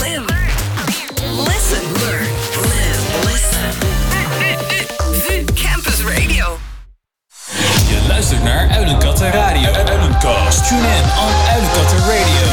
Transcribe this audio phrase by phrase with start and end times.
[0.00, 0.26] Live.
[1.46, 2.26] Listen, learn,
[2.64, 3.72] live, listen.
[5.12, 6.58] VU Campus Radio.
[7.88, 9.72] Je luistert naar Uilenkatten Radio.
[9.72, 10.68] Uilenkast.
[10.68, 12.48] Tune in on Uilenkatten Radio.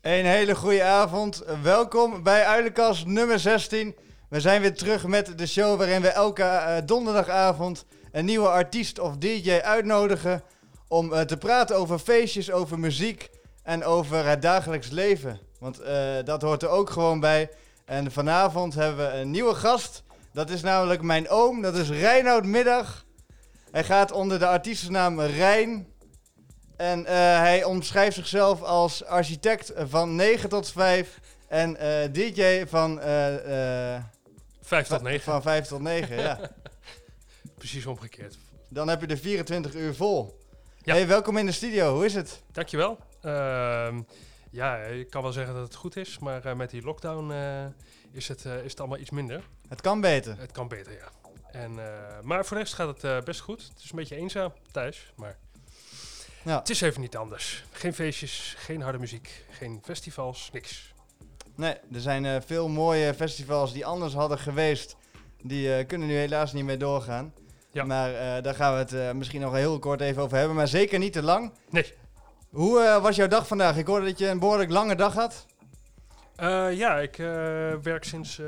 [0.00, 1.42] Een hele goede avond.
[1.62, 3.94] Welkom bij Uilenkast nummer 16.
[4.34, 8.98] We zijn weer terug met de show waarin we elke eh, donderdagavond een nieuwe artiest
[8.98, 10.42] of DJ uitnodigen
[10.88, 13.30] om eh, te praten over feestjes, over muziek
[13.62, 15.40] en over het dagelijks leven.
[15.58, 17.50] Want eh, dat hoort er ook gewoon bij.
[17.84, 20.02] En vanavond hebben we een nieuwe gast.
[20.32, 23.04] Dat is namelijk mijn oom, dat is Reinoud Middag.
[23.70, 25.86] Hij gaat onder de artiestennaam Rijn.
[26.76, 31.76] En hij omschrijft zichzelf als architect van 9 tot 5 en
[32.12, 33.00] DJ van,
[34.64, 35.20] Vijf tot negen.
[35.22, 36.16] van 5 tot 9.
[36.16, 36.40] ja.
[37.58, 38.38] Precies omgekeerd.
[38.68, 40.38] Dan heb je de 24 uur vol.
[40.82, 40.94] Ja.
[40.94, 41.94] Hey, welkom in de studio.
[41.94, 42.42] Hoe is het?
[42.52, 42.98] Dankjewel.
[43.20, 44.00] Ehm
[44.50, 47.64] ja, ik kan wel zeggen dat het goed is, maar eh, met die lockdown eh,
[48.12, 49.48] is, het, eh, is het allemaal iets minder.
[49.68, 50.38] Het kan beter.
[50.38, 51.08] Het kan beter, ja.
[51.50, 51.74] En,
[52.22, 53.62] maar voor de rest gaat het best goed.
[53.62, 55.38] Het is een beetje eenzaam thuis, maar
[56.42, 56.58] Ja.
[56.58, 57.64] het is even niet anders.
[57.70, 60.93] Geen feestjes, geen harde muziek, geen festivals, niks.
[61.56, 64.96] Nee, er zijn eh, veel mooie festivals die anders hadden geweest.
[65.42, 67.34] Die eh, kunnen nu helaas niet meer doorgaan.
[67.70, 67.84] Ja.
[67.84, 70.56] Maar eh, daar gaan we het misschien nog heel kort even over hebben.
[70.56, 71.52] Maar zeker niet te lang.
[71.70, 71.94] Nee.
[72.50, 73.76] Hoe was jouw dag vandaag?
[73.76, 75.46] Ik hoorde dat je een behoorlijk lange dag had.
[76.76, 77.16] Ja, ik
[77.82, 78.40] werk sinds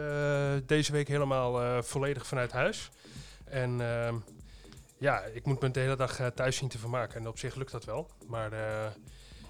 [0.66, 2.90] deze week helemaal volledig vanuit huis.
[3.44, 4.14] En ehm,
[4.98, 7.20] ja, ik moet me de hele dag thuis zien te vermaken.
[7.20, 8.10] En op zich lukt dat wel.
[8.26, 8.50] Maar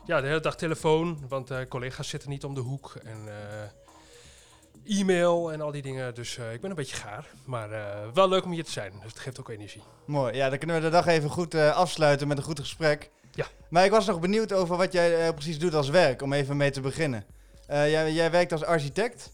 [0.06, 2.96] ja, de hele dag telefoon, want eh, collega's zitten niet om de hoek.
[3.04, 6.14] En eh, e-mail en al die dingen.
[6.14, 7.26] Dus eh, ik ben een beetje gaar.
[7.44, 7.68] Maar
[8.14, 8.92] wel leuk om hier te zijn.
[9.02, 9.82] Dus het geeft ook energie.
[10.04, 13.10] Mooi, ja, dan kunnen we de dag even goed afsluiten met een goed gesprek.
[13.32, 13.46] Ja.
[13.68, 16.70] Maar ik was nog benieuwd over wat jij precies doet als werk, om even mee
[16.70, 17.24] te beginnen.
[17.66, 19.32] Jij, jij werkt als architect.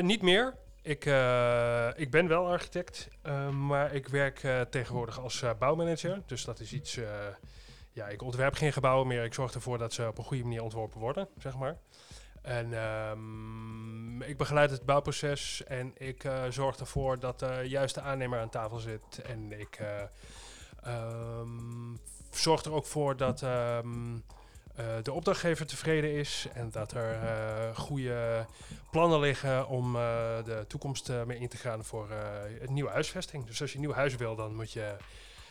[0.00, 0.54] Niet meer.
[0.82, 1.04] Ik,
[1.96, 3.08] ik ben wel architect,
[3.50, 6.22] maar ik werk tegenwoordig als bouwmanager.
[6.26, 6.98] Dus dat is iets.
[7.92, 9.24] Ja, ik ontwerp geen gebouwen meer.
[9.24, 11.78] Ik zorg ervoor dat ze op een goede manier ontworpen worden, zeg maar.
[12.42, 18.40] En ehm, ik begeleid het bouwproces en ik eh, zorg ervoor dat de juiste aannemer
[18.40, 19.22] aan tafel zit.
[19.22, 20.02] En ik eh,
[20.82, 21.94] ehm,
[22.30, 24.14] zorg er ook voor dat ehm,
[24.74, 27.16] eh, de opdrachtgever tevreden is en dat er
[27.76, 28.46] goede
[28.90, 29.92] plannen liggen om
[30.44, 32.10] de toekomst mee in te gaan voor
[32.60, 33.46] een nieuwe huisvesting.
[33.46, 34.96] Dus als je een nieuw huis wil, dan moet je,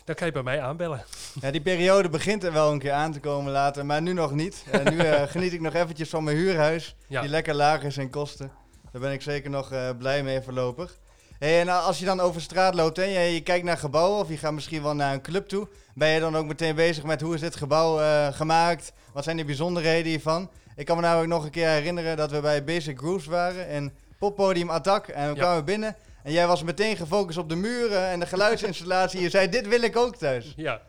[0.06, 1.04] dan kan je bij mij aanbellen.
[1.42, 4.32] Ja, die periode begint er wel een keer aan te komen later, maar nu nog
[4.32, 4.64] niet.
[4.72, 7.22] Eh, nu eh, geniet ik nog eventjes van mijn huurhuis, Ja.
[7.22, 8.52] die lekker laag is in kosten.
[8.92, 10.98] Daar ben ik zeker nog eh, blij mee voorlopig.
[11.40, 14.30] Hey, en als je dan over straat loopt en je, je kijkt naar gebouwen of
[14.30, 17.22] je gaat misschien wel naar een club toe, ben je dan ook meteen bezig met
[17.22, 17.98] hoe is dit gebouw
[18.32, 18.92] gemaakt?
[19.14, 20.50] Wat zijn de bijzonderheden hiervan?
[20.76, 23.92] Ik kan me namelijk nog een keer herinneren dat we bij Basic Grooves waren in
[24.20, 25.42] poppodium Attack en we Ja.
[25.42, 29.22] kwamen binnen en jij was meteen gefocust op de muren en de geluidsinstallatie.
[29.22, 30.54] je zei dit wil ik ook thuis.
[30.62, 30.82] Ja.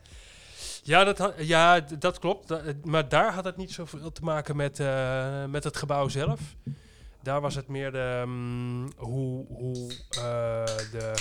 [0.84, 2.54] Ja, dat, ja, dat klopt.
[2.84, 6.40] Maar daar had het niet zoveel te maken met, eh, met het gebouw zelf.
[7.22, 11.14] Daar was het meer de, mm, hoe, hoe eh, de...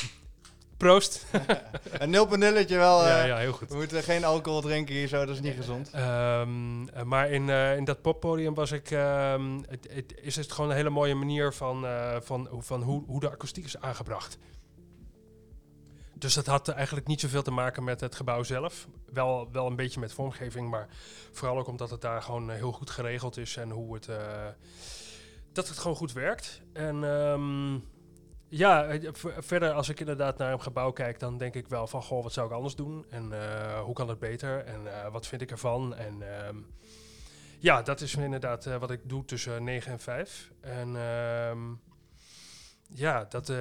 [0.82, 1.26] Proost.
[2.00, 3.06] Een nulpuntje wel.
[3.08, 3.70] ja, eh, ja, heel goed.
[3.70, 5.90] We moeten geen alcohol drinken hier zo, dat is niet gezond.
[5.92, 10.52] Ehm, eh, maar in, eh, in dat poppodium was ik, ehm, het, het, is het
[10.52, 13.80] gewoon een hele mooie manier van, eh, van, hoe- van hoe, hoe de akoestiek is
[13.80, 14.38] aangebracht.
[16.14, 18.88] Dus dat had eigenlijk niet zoveel te maken met het gebouw zelf.
[19.14, 20.88] Wel, wel een beetje met vormgeving, maar
[21.32, 24.18] vooral ook omdat het daar gewoon eh, heel goed geregeld is en hoe het, eh,
[25.54, 26.62] dat het gewoon goed werkt.
[26.74, 27.78] En ehm,
[28.52, 32.02] ja, eh, verder als ik inderdaad naar een gebouw kijk, dan denk ik wel van,
[32.02, 33.06] goh, wat zou ik anders doen?
[33.10, 34.66] En eh, hoe kan het beter?
[34.66, 35.96] En eh, wat vind ik ervan?
[35.96, 36.56] En ehm,
[37.60, 40.52] ja, dat is inderdaad wat ik doe tussen 9 en 5.
[40.62, 41.60] En ehm,
[42.88, 43.54] ja, dat,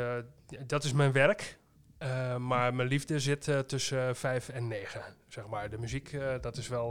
[0.66, 1.58] dat is mijn werk.
[2.38, 5.70] Maar mijn liefde zit tussen 5 en 9, zeg maar.
[5.70, 6.90] De muziek, dat is wel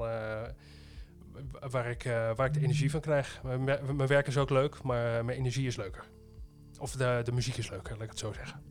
[1.69, 2.03] waar, ik,
[2.35, 3.41] waar ik de energie van krijg.
[3.43, 6.03] Mijn werk is ook leuk, maar mijn energie is leuker.
[6.79, 8.61] Of de, de muziek is leuker, laat ik het zo zeggen.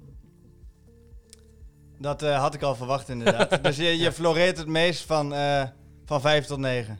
[1.98, 3.62] Dat eh, had ik al verwacht inderdaad.
[3.64, 5.64] dus je, je floreert het meest van, eh
[6.04, 6.98] van 5 tot 9.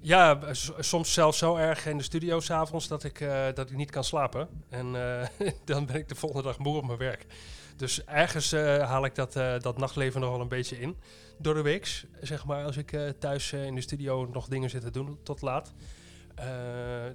[0.00, 0.40] Ja,
[0.78, 4.04] soms zelfs zo erg in de studio s'avonds dat, ik, eh, dat ik niet kan
[4.04, 4.48] slapen.
[4.68, 4.92] En
[5.64, 7.26] dan ben ik de volgende dag moe op mijn werk.
[7.76, 9.32] Dus ergens haal ik dat,
[9.62, 10.96] dat nachtleven nog wel een beetje in.
[11.38, 14.90] Door de weeks, zeg maar, als ik thuis in de studio nog dingen zit te
[14.90, 15.72] doen tot laat.
[16.36, 16.46] Eh,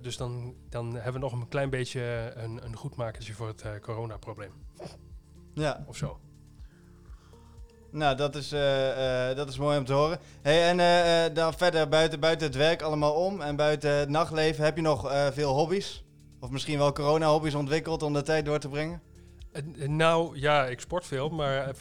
[0.01, 3.71] dus dan, dan hebben we nog een klein beetje een, een goedmakertje voor het eh
[3.81, 4.51] coronaprobleem.
[5.53, 5.83] Ja.
[5.87, 6.19] Of zo.
[7.91, 10.19] Nou, dat is, eh, dat is mooi om te horen.
[10.41, 14.75] Hey, en dan verder buiten, buiten het werk allemaal om en buiten het nachtleven, heb
[14.75, 16.03] je nog veel hobby's?
[16.39, 19.01] Of misschien wel corona-hobby's ontwikkeld om de tijd door te brengen?
[19.75, 21.71] Nou, ja, ik sport veel, maar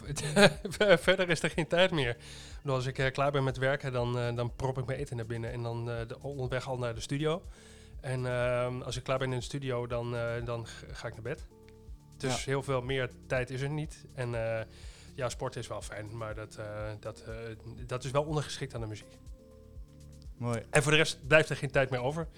[0.99, 2.17] verder is er geen tijd meer.
[2.65, 5.27] Als ik eh, klaar ben met werken, dan, eh, dan prop ik mijn eten naar
[5.27, 7.43] binnen en dan eh, de, onderweg al naar de studio.
[8.01, 11.47] En ehm, als ik klaar ben in de studio, dan, dan ga ik naar bed.
[12.17, 14.05] Dus heel veel meer tijd is er niet.
[14.15, 14.31] En
[15.15, 16.59] ja, sport is wel fijn, maar dat,
[17.01, 17.25] dat,
[17.87, 19.19] dat is wel ondergeschikt aan de muziek.
[20.37, 20.63] Mooi.
[20.71, 22.29] En voor de rest blijft er geen tijd meer over.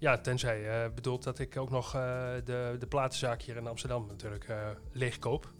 [0.00, 2.00] Ja, tenzij eh bedoelt dat ik ook nog eh,
[2.44, 4.56] de, de platenzaak hier in Amsterdam natuurlijk eh
[4.92, 5.50] leeg koop.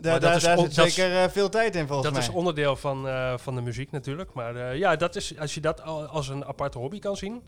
[0.00, 2.28] Daar, dat zit dat zeker eh, veel tijd in volgens dat mij.
[2.28, 3.06] is onderdeel van,
[3.38, 4.32] van de muziek natuurlijk.
[4.32, 7.42] Maar ja, dat is, als je dat al- als een aparte hobby kan zien,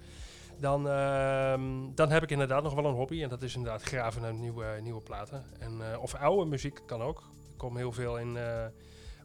[0.60, 1.62] dan, ehm,
[1.94, 3.22] dan heb ik inderdaad nog wel een hobby.
[3.22, 5.44] En dat is inderdaad graven naar nieuwe, nieuwe platen.
[5.58, 7.18] En, of oude muziek kan ook.
[7.52, 8.38] Ik kom heel veel in...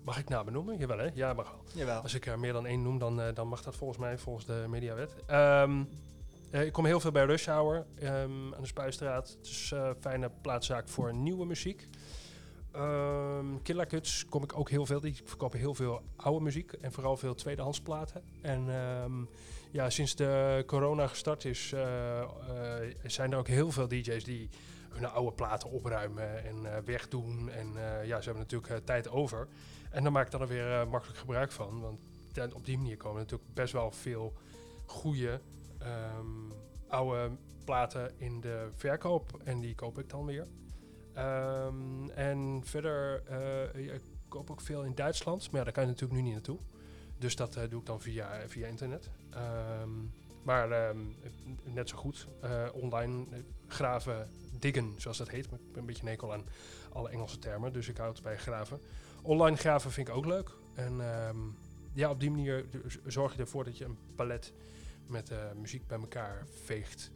[0.03, 0.77] mag ik namen noemen?
[0.77, 1.09] Jawel hè?
[1.13, 1.63] Ja, mag wel.
[1.73, 2.01] Jawel.
[2.01, 4.65] Als ik er meer dan één noem, dan, dan mag dat volgens mij, volgens de
[4.69, 5.15] mediawet.
[5.27, 5.83] Ehm,
[6.53, 9.29] eh, ik kom heel veel bij Rush Hour ehm, aan de Spuistraat.
[9.37, 11.87] Het is eh, een fijne plaatszaak voor nieuwe muziek.
[12.71, 14.99] Ehm Killer Cuts kom ik ook heel veel.
[14.99, 18.23] Die verkopen heel veel oude muziek en vooral veel tweedehands platen.
[18.41, 19.25] En ehm,
[19.71, 22.23] ja, sinds de corona gestart is, eh,
[23.03, 24.49] zijn er ook heel veel DJ's die
[24.89, 27.49] hun oude platen opruimen en wegdoen.
[27.49, 27.67] En
[28.05, 29.47] ja, ze hebben natuurlijk tijd over.
[29.89, 31.81] En daar maak ik dan er weer makkelijk gebruik van.
[31.81, 31.99] Want
[32.53, 34.33] op die manier komen natuurlijk best wel veel
[34.85, 35.41] goede
[35.83, 36.51] ehm,
[36.87, 37.31] oude
[37.65, 39.41] platen in de verkoop.
[39.43, 40.47] En die koop ik dan weer.
[41.13, 45.51] Ehm, en verder, eh, ja, ik koop ook veel in Duitsland.
[45.51, 46.59] Maar ja, daar kan je natuurlijk nu niet naartoe.
[47.23, 49.09] Dus dat eh, doe ik dan via, via internet.
[49.29, 49.89] Ehm,
[50.43, 50.95] maar
[51.63, 54.29] net zo goed eh, online eh, graven,
[54.59, 55.45] diggen, zoals dat heet.
[55.45, 56.43] Ik ben een beetje nekel aan
[56.91, 58.79] alle Engelse termen, dus ik houd het bij graven.
[59.21, 60.51] Online graven vind ik ook leuk.
[60.73, 61.01] En
[61.93, 62.65] ja, op die manier
[63.05, 64.53] zorg je ervoor dat je een palet
[65.07, 67.11] met eh, muziek bij elkaar veegt.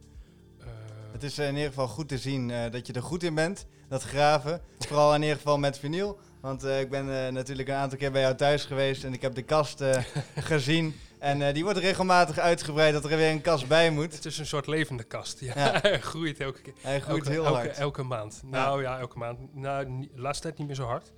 [0.60, 0.66] Eh,
[1.12, 3.66] Het is eh, in ieder geval goed te zien dat je er goed in bent,
[3.88, 4.60] dat graven.
[4.78, 6.18] Vooral in ieder geval met vinyl.
[6.40, 9.42] Want ik ben natuurlijk een aantal keer bij jou thuis geweest en ik heb de
[9.42, 9.84] kast
[10.52, 10.94] gezien.
[11.18, 14.12] En die wordt regelmatig uitgebreid dat er weer een kast bij moet.
[14.14, 15.40] het is een soort levende kast.
[15.40, 15.78] Ja, Ja.
[15.82, 16.72] Hij groeit elke keer.
[16.80, 17.78] Hij groeit elke, heel elke, hard.
[17.78, 18.40] Elke maand.
[18.44, 19.54] Nou ja, elke maand.
[19.54, 21.12] Nou, laatste tijd niet meer zo hard.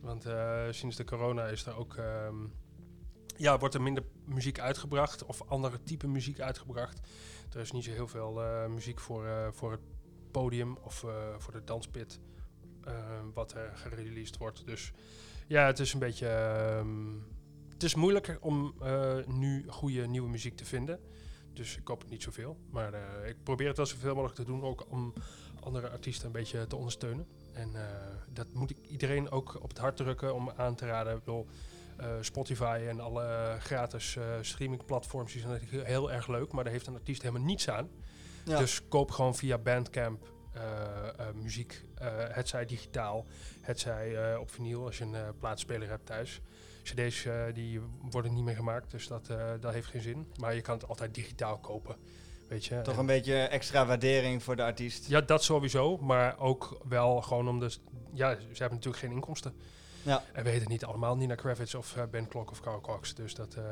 [0.00, 0.24] Want
[0.70, 1.94] sinds de corona is er ook...
[1.96, 2.34] ehm,
[3.36, 5.24] ja, wordt er minder muziek uitgebracht.
[5.24, 7.00] Of andere type muziek uitgebracht.
[7.52, 9.80] Er is niet zo heel veel eh, muziek voor, eh, voor het
[10.30, 12.20] podium of eh, voor de danspit.
[13.34, 14.66] wat er gereleased wordt.
[14.66, 14.92] Dus
[15.46, 16.28] ja, het is een beetje...
[16.28, 17.12] ehm,
[17.68, 18.74] het is moeilijker om
[19.26, 21.00] nu goede nieuwe muziek te vinden.
[21.52, 22.56] Dus ik koop het niet zoveel.
[22.70, 22.94] Maar
[23.26, 24.62] ik probeer het wel zoveel mogelijk te doen.
[24.62, 25.12] Ook om
[25.60, 27.26] andere artiesten een beetje te ondersteunen.
[27.52, 27.72] En
[28.32, 31.12] dat moet ik iedereen ook op het hart drukken om aan te raden.
[31.12, 31.46] Ik bedoel,
[31.96, 36.52] eh, Spotify en alle gratis eh streamingplatforms die zijn natuurlijk heel erg leuk.
[36.52, 37.88] Maar daar heeft een artiest helemaal niets aan.
[38.44, 38.58] Ja.
[38.58, 40.62] Dus koop gewoon via Bandcamp eh,
[41.34, 41.82] muziek.
[42.28, 43.26] het zij digitaal,
[43.60, 46.40] het zij op vinyl als je een plaatspeler hebt thuis.
[46.82, 47.80] CD's die
[48.10, 49.26] worden niet meer gemaakt, dus dat,
[49.60, 50.26] dat heeft geen zin.
[50.40, 51.96] Maar je kan het altijd digitaal kopen,
[52.48, 52.80] weet je.
[52.82, 55.08] Toch En- een beetje extra waardering voor de artiest.
[55.08, 57.76] ja, dat sowieso, maar ook wel gewoon om de...
[58.12, 59.54] Ja, ze hebben natuurlijk geen inkomsten.
[60.04, 60.22] Ja.
[60.32, 63.14] En we heten niet allemaal Nina Kravitz of eh, Ben Klok of Carl Cox.
[63.14, 63.62] Dus dat, eh,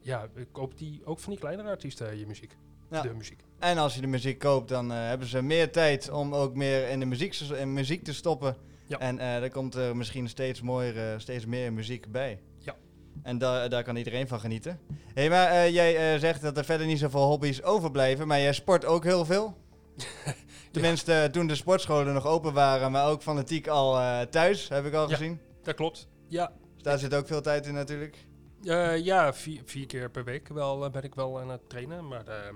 [0.00, 2.56] ja, ik koop die ook van die kleinere artiesten je muziek.
[2.90, 3.02] Ja.
[3.02, 3.40] De muziek.
[3.58, 6.88] En als je de muziek koopt, dan eh, hebben ze meer tijd om ook meer
[6.88, 8.56] in de muziek, in muziek te stoppen.
[8.86, 8.98] Ja.
[8.98, 12.40] En eh er komt er misschien steeds, mooier, eh, steeds meer muziek bij.
[12.58, 12.74] Ja.
[13.22, 14.78] En da daar kan iedereen van genieten.
[14.88, 18.40] Hé, hey, maar eh, jij eh, zegt dat er verder niet zoveel hobby's overblijven, maar
[18.40, 19.56] jij sport ook heel veel.
[20.72, 24.84] Tenminste, eh, toen de sportscholen nog open waren, maar ook fanatiek al eh, thuis, heb
[24.86, 25.16] ik al Ja.
[25.16, 25.40] gezien.
[25.62, 26.08] Dat klopt.
[26.28, 28.16] Ja, Dus daar zit ook veel tijd in natuurlijk.
[28.64, 32.08] Eh, ja vier, vier keer per week wel, eh, ben ik wel aan het trainen.
[32.08, 32.54] Maar ehm,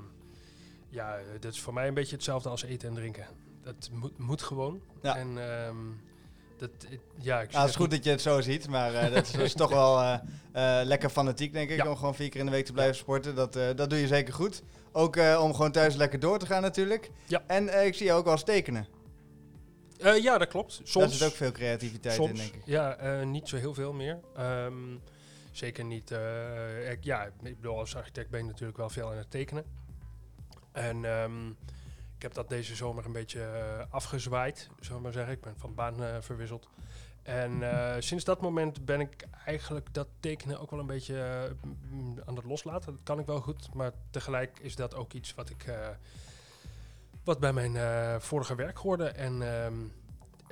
[0.88, 3.26] ja, eh, dat is voor mij een beetje hetzelfde als eten en drinken.
[3.62, 4.80] Dat moet, moet gewoon.
[5.02, 5.16] Ja.
[5.16, 5.76] En ehm,
[6.58, 8.68] dat, ik- ja, ik zie Nou, het is dat goed dat je het zo ziet,
[8.68, 10.20] maar eh, dat, is, is toch wel
[10.84, 11.88] lekker fanatiek, denk ik, Ja.
[11.90, 13.34] om gewoon vier keer in de week te blijven sporten.
[13.34, 14.62] Dat, eh, dat doe je zeker goed.
[14.92, 17.10] Ook eh, om gewoon thuis lekker door te gaan natuurlijk.
[17.26, 17.42] Ja.
[17.46, 18.86] En ik zie je ook wel eens tekenen.
[20.00, 20.72] Eh, ja, dat klopt.
[20.72, 20.92] Soms.
[20.94, 22.62] Daar zit ook veel creativiteit Soms, in, denk ik.
[22.64, 24.20] ja, eh, niet zo heel veel meer.
[24.36, 24.96] Ehm,
[25.52, 26.10] zeker niet.
[26.10, 29.64] eh, ik, ja, ik bedoel, als architect ben je natuurlijk wel veel aan het tekenen.
[30.72, 31.48] En ehm,
[32.16, 33.46] ik heb dat deze zomer een beetje
[33.90, 35.32] afgezwaaid, zullen we maar zeggen.
[35.32, 36.68] Ik ben van baan verwisseld.
[37.22, 37.62] En
[38.02, 41.48] sinds dat moment ben ik eigenlijk dat tekenen ook wel een beetje
[42.24, 42.92] aan het loslaten.
[42.92, 45.64] Dat kan ik wel goed, maar tegelijk is dat ook iets wat ik...
[47.26, 49.04] wat bij mijn eh, vorige werk hoorde.
[49.08, 49.74] En ehm,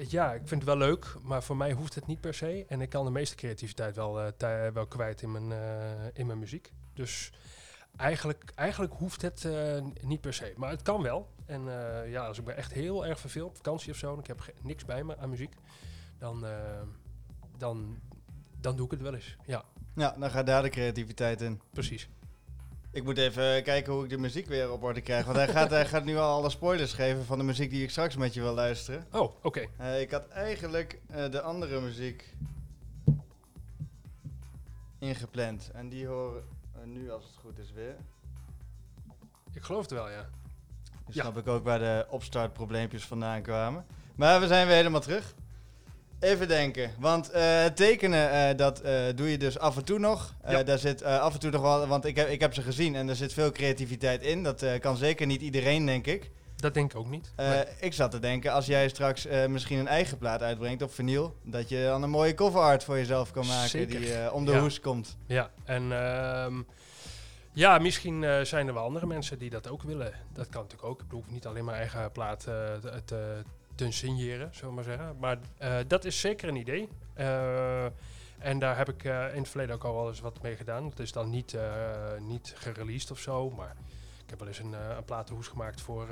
[0.09, 2.65] ja, ik vind het wel leuk, maar voor mij hoeft het niet per se.
[2.69, 5.53] En ik kan de meeste creativiteit wel, tij- wel kwijt in mijn,
[6.15, 6.73] in mijn muziek.
[6.95, 7.33] Dus
[7.97, 9.49] eigenlijk, eigenlijk hoeft het
[10.03, 10.53] niet per se.
[10.57, 11.31] Maar het kan wel.
[11.47, 11.63] En
[12.07, 14.13] ja, als ik me echt heel erg verveel op vakantie of zo...
[14.13, 15.55] en ik heb niks bij me aan muziek...
[16.19, 16.83] dan, eh,
[17.59, 17.99] dan,
[18.61, 19.37] dan doe ik het wel eens.
[19.47, 19.65] Ja,
[19.95, 21.61] Ja, dan gaat daar de creativiteit in.
[21.73, 22.09] precies.
[22.95, 25.25] Ik moet even kijken hoe ik de muziek weer op orde krijg.
[25.25, 27.91] Want hij gaat, hij gaat nu al alle spoilers geven van de muziek die ik
[27.91, 29.07] straks met je wil luisteren.
[29.13, 29.67] Oh, oké.
[29.77, 32.35] Eh, ik had eigenlijk eh, de andere muziek
[34.99, 35.71] ingepland.
[35.75, 36.43] En die horen
[36.81, 37.97] we nu, als het goed is, weer.
[39.53, 40.29] Ik geloof het wel, ja.
[41.07, 41.23] Nu Ja.
[41.23, 43.87] snap ik ook waar de opstartprobleempjes vandaan kwamen.
[44.15, 45.35] Maar we zijn weer helemaal terug.
[46.25, 50.35] Even denken, want eh, tekenen, eh, dat eh, doe je dus af en toe nog.
[50.49, 50.63] Ja.
[50.63, 53.09] Daar zit af en toe nog wel, want ik heb, ik heb ze gezien en
[53.09, 54.43] er zit veel creativiteit in.
[54.43, 56.31] Dat kan zeker niet iedereen, denk ik.
[56.57, 57.33] Dat denk ik ook niet.
[57.37, 57.65] Nee.
[57.81, 61.69] Ik zat te denken, als jij straks misschien een eigen plaat uitbrengt op vinyl, dat
[61.69, 64.01] je dan een mooie cover art voor jezelf kan maken Zeker.
[64.01, 64.61] die om de Ja.
[64.61, 65.17] hoes komt.
[65.27, 66.63] Ja, en ehm,
[67.53, 70.13] ja, misschien zijn er wel andere mensen die dat ook willen.
[70.33, 71.01] Dat kan natuurlijk ook.
[71.01, 73.43] Ik bedoel, niet alleen mijn eigen plaat te, te,
[73.75, 75.17] te signeren, zullen we maar zeggen.
[75.19, 76.89] Maar eh, dat is zeker een idee.
[77.15, 77.85] Eh,
[78.39, 80.85] en daar heb ik eh, in het verleden ook al wel eens wat mee gedaan.
[80.85, 81.57] Het is dan niet,
[82.21, 83.77] niet gereleased of zo, maar
[84.25, 86.07] ik heb wel eens een, een platenhoes gemaakt voor,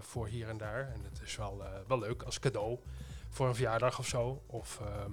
[0.00, 0.92] voor hier en daar.
[0.94, 2.78] En het is wel, wel leuk als cadeau
[3.28, 4.42] voor een verjaardag of zo.
[4.46, 5.12] Of, ehm,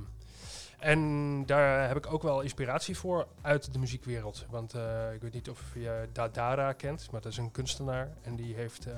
[0.79, 4.45] en daar heb ik ook wel inspiratie voor uit de muziekwereld.
[4.49, 8.09] Want eh, ik weet niet of je Dadara kent, maar dat is een kunstenaar.
[8.21, 8.93] En die heeft eh,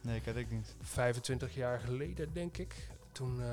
[0.00, 0.74] Nee, ik niet.
[0.80, 2.88] 25 jaar geleden, denk ik.
[3.12, 3.46] Toen eh,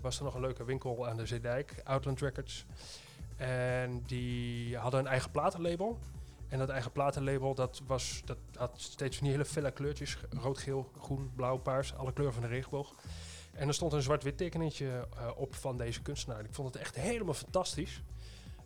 [0.00, 2.66] was er nog een leuke winkel aan de Zeedijk, Outland Records.
[3.36, 5.98] En die hadden een eigen platenlabel.
[6.48, 10.18] En dat eigen platenlabel, dat, was, dat had steeds van die hele felle kleurtjes.
[10.30, 11.94] Rood, geel, groen, blauw, paars.
[11.94, 12.94] Alle kleuren van de regenboog.
[13.52, 16.44] En er stond een zwart-wit tekeningetje eh, op van deze kunstenaar.
[16.44, 18.02] Ik vond het echt helemaal fantastisch.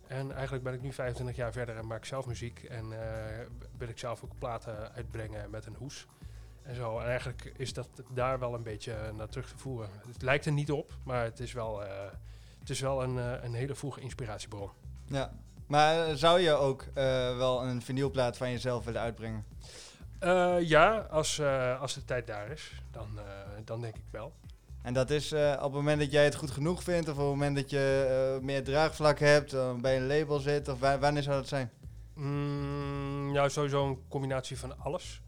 [0.07, 2.63] En eigenlijk ben ik nu 25 jaar verder en maak ik zelf muziek.
[2.63, 3.45] En eh,
[3.77, 6.05] wil ik zelf ook platen uitbrengen met een hoes.
[6.63, 6.99] En zo.
[6.99, 9.89] En eigenlijk is dat daar wel een beetje naar terug te voeren.
[10.07, 11.89] Het lijkt er niet op, maar het is wel, eh,
[12.59, 14.69] het is wel een, eh, een hele vroege inspiratiebron.
[15.05, 15.33] Ja.
[15.67, 19.45] Maar eh, zou je ook eh, wel een vinylplaat van jezelf willen uitbrengen?
[20.19, 23.23] Eh, ja, als, eh, als de tijd daar is, dan, eh,
[23.65, 24.33] dan denk ik wel.
[24.85, 27.19] En dat is eh, op het moment dat jij het goed genoeg vindt, of op
[27.19, 28.05] het moment dat je
[28.37, 31.69] eh, meer draagvlak hebt, bij een label zit, of wa- wanneer zou dat zijn?
[32.13, 35.21] Mm, ja, sowieso een combinatie van alles.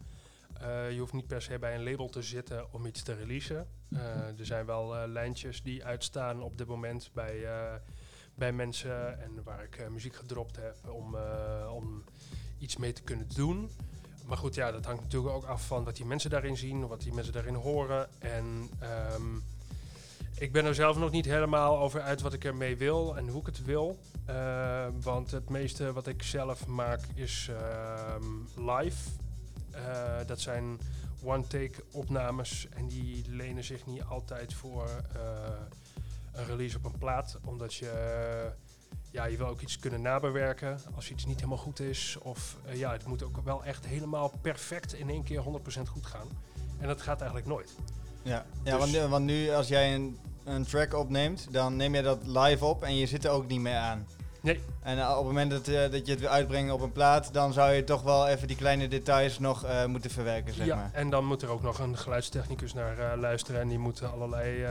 [0.60, 3.66] Eh, je hoeft niet per se bij een label te zitten om iets te releasen.
[4.38, 7.36] Er zijn wel lijntjes die uitstaan op dit moment bij,
[8.34, 11.16] bij mensen en waar ik muziek gedropt heb om,
[11.70, 12.04] om
[12.58, 13.70] iets mee te kunnen doen.
[14.28, 17.00] Maar goed, ja, dat hangt natuurlijk ook af van wat die mensen daarin zien, wat
[17.00, 18.08] die mensen daarin horen.
[18.18, 19.36] En ehm,
[20.38, 23.40] ik ben er zelf nog niet helemaal over uit wat ik ermee wil en hoe
[23.40, 23.98] ik het wil.
[24.24, 29.10] Eh, want het meeste wat ik zelf maak is ehm, live.
[29.70, 30.80] Eh, dat zijn
[31.22, 35.20] one-take opnames en die lenen zich niet altijd voor eh,
[36.32, 37.38] een release op een plaat.
[37.44, 37.92] Omdat je,
[39.18, 42.16] ja, je wil ook iets kunnen nabewerken als iets niet helemaal goed is.
[42.22, 46.06] Of eh, ja, het moet ook wel echt helemaal perfect in één keer 100% goed
[46.06, 46.28] gaan.
[46.80, 47.74] En dat gaat eigenlijk nooit.
[48.22, 51.94] Ja, ja Dus- want, nu- want nu als jij een, een track opneemt, dan neem
[51.94, 54.06] je dat live op en je zit er ook niet meer aan.
[54.40, 54.60] Nee.
[54.80, 57.32] En eh, op het moment dat, eh, dat je het wil uitbrengen op een plaat,
[57.32, 60.74] dan zou je toch wel even die kleine details nog eh, moeten verwerken, zeg ja,
[60.76, 60.90] maar.
[60.92, 63.60] en dan moet er ook nog een geluidstechnicus naar luisteren.
[63.60, 64.66] En die moet allerlei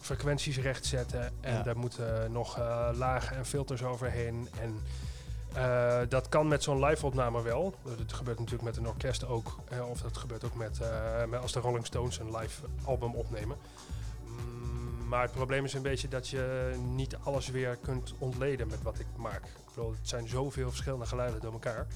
[0.00, 1.32] frequenties rechtzetten.
[1.40, 1.62] En Ja.
[1.62, 2.58] daar moeten nog
[2.94, 4.48] lagen en filters overheen.
[4.60, 4.80] En
[6.08, 7.74] dat kan met zo'n live-opname wel.
[7.96, 9.58] Dat gebeurt natuurlijk met een orkest ook.
[9.90, 10.80] of dat gebeurt ook met,
[11.28, 13.56] met als de Rolling Stones een live album opnemen.
[15.08, 18.98] Maar het probleem is een beetje dat je niet alles weer kunt ontleden met wat
[18.98, 19.44] ik maak.
[19.44, 21.86] Ik bedoel, het zijn zoveel verschillende geluiden door elkaar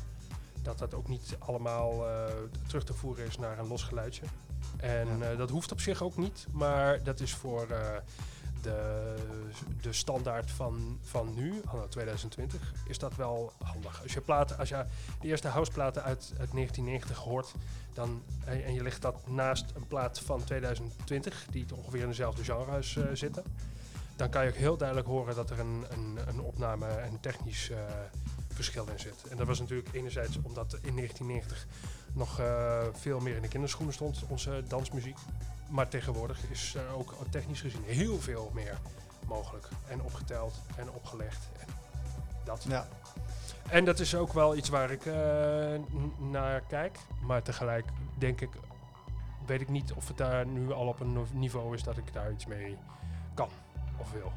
[0.63, 2.25] dat dat ook niet allemaal eh,
[2.67, 4.23] terug te voeren is naar een los geluidje.
[4.77, 5.31] En Ja.
[5.31, 7.97] eh, dat hoeft op zich ook niet, maar dat is voor eh,
[8.63, 9.15] de,
[9.81, 14.03] de standaard van, van nu, anno 2020, is dat wel handig.
[14.03, 14.85] Als je, platen, als je
[15.21, 17.55] de eerste houseplaten uit, uit 1990 hoort
[17.95, 22.97] dan, en, je legt dat naast een plaat van 2020, die ongeveer in dezelfde genres
[22.97, 23.45] eh, zitten,
[24.17, 27.71] dan kan je ook heel duidelijk horen dat er een, een, een opname en technisch
[27.71, 27.79] eh,
[28.49, 29.25] verschil in zit.
[29.31, 31.67] En dat was natuurlijk enerzijds omdat in 1990
[32.13, 35.19] nog eh, veel meer in de kinderschoenen stond, onze dansmuziek.
[35.71, 38.79] Maar tegenwoordig is er ook technisch gezien heel veel meer
[39.27, 39.69] mogelijk.
[39.89, 41.49] En opgeteld en opgelegd.
[41.59, 41.67] En
[42.45, 42.65] dat.
[42.69, 42.89] Ja.
[43.69, 45.15] En dat is ook wel iets waar ik eh,
[46.19, 46.99] naar kijk.
[47.23, 47.87] Maar tegelijk
[48.19, 48.51] denk ik,
[49.47, 52.33] weet ik niet of het daar nu al op een niveau is dat ik daar
[52.33, 52.77] iets mee
[53.97, 54.33] of wil.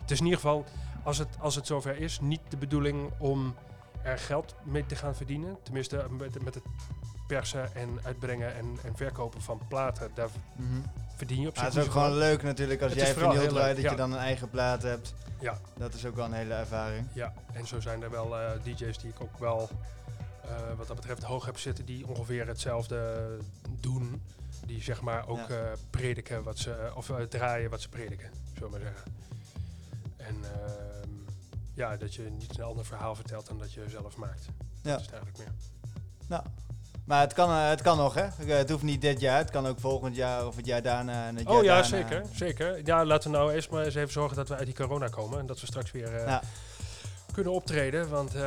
[0.00, 0.64] Het is in ieder geval,
[1.02, 3.54] als het, als het zover is, niet de bedoeling om
[4.02, 5.56] er geld mee te gaan verdienen.
[5.62, 6.64] Tenminste, met, met het
[7.36, 10.80] persen en uitbrengen en, en verkopen van platen, daar Mhm.
[11.16, 13.74] verdien je op zich het is ook gewoon leuk natuurlijk als Het jij vinyl draait,
[13.74, 13.96] dat je ja.
[13.96, 15.14] dan een eigen plaat hebt.
[15.40, 17.06] Ja, Dat is ook wel een hele ervaring.
[17.12, 19.68] ja, en zo zijn er wel eh, DJ's die ik ook wel,
[20.44, 23.26] eh, wat dat betreft, hoog heb zitten, die ongeveer hetzelfde
[23.80, 24.22] doen.
[24.66, 25.56] Die zeg maar ook Ja.
[25.56, 29.12] eh, prediken wat ze, of draaien wat ze prediken, zullen we maar zeggen.
[30.16, 31.08] En ehm,
[31.74, 34.44] ja, dat je niet een ander verhaal vertelt dan dat je zelf maakt.
[34.82, 34.90] Ja.
[34.90, 35.52] Dat is het eigenlijk meer.
[36.26, 36.44] Nou,
[37.04, 38.22] maar het kan, eh, het kan nog, hè?
[38.22, 41.26] Eh, Het hoeft niet dit jaar, het kan ook volgend jaar of het jaar daarna.
[41.26, 41.88] En het jaar Oh ja, daarna.
[41.96, 42.80] zeker, zeker.
[42.84, 45.38] Ja, laten we nou eerst maar eens even zorgen dat we uit die corona komen.
[45.38, 46.42] En dat we straks weer eh, Ja.
[47.32, 48.08] kunnen optreden.
[48.08, 48.42] Want eh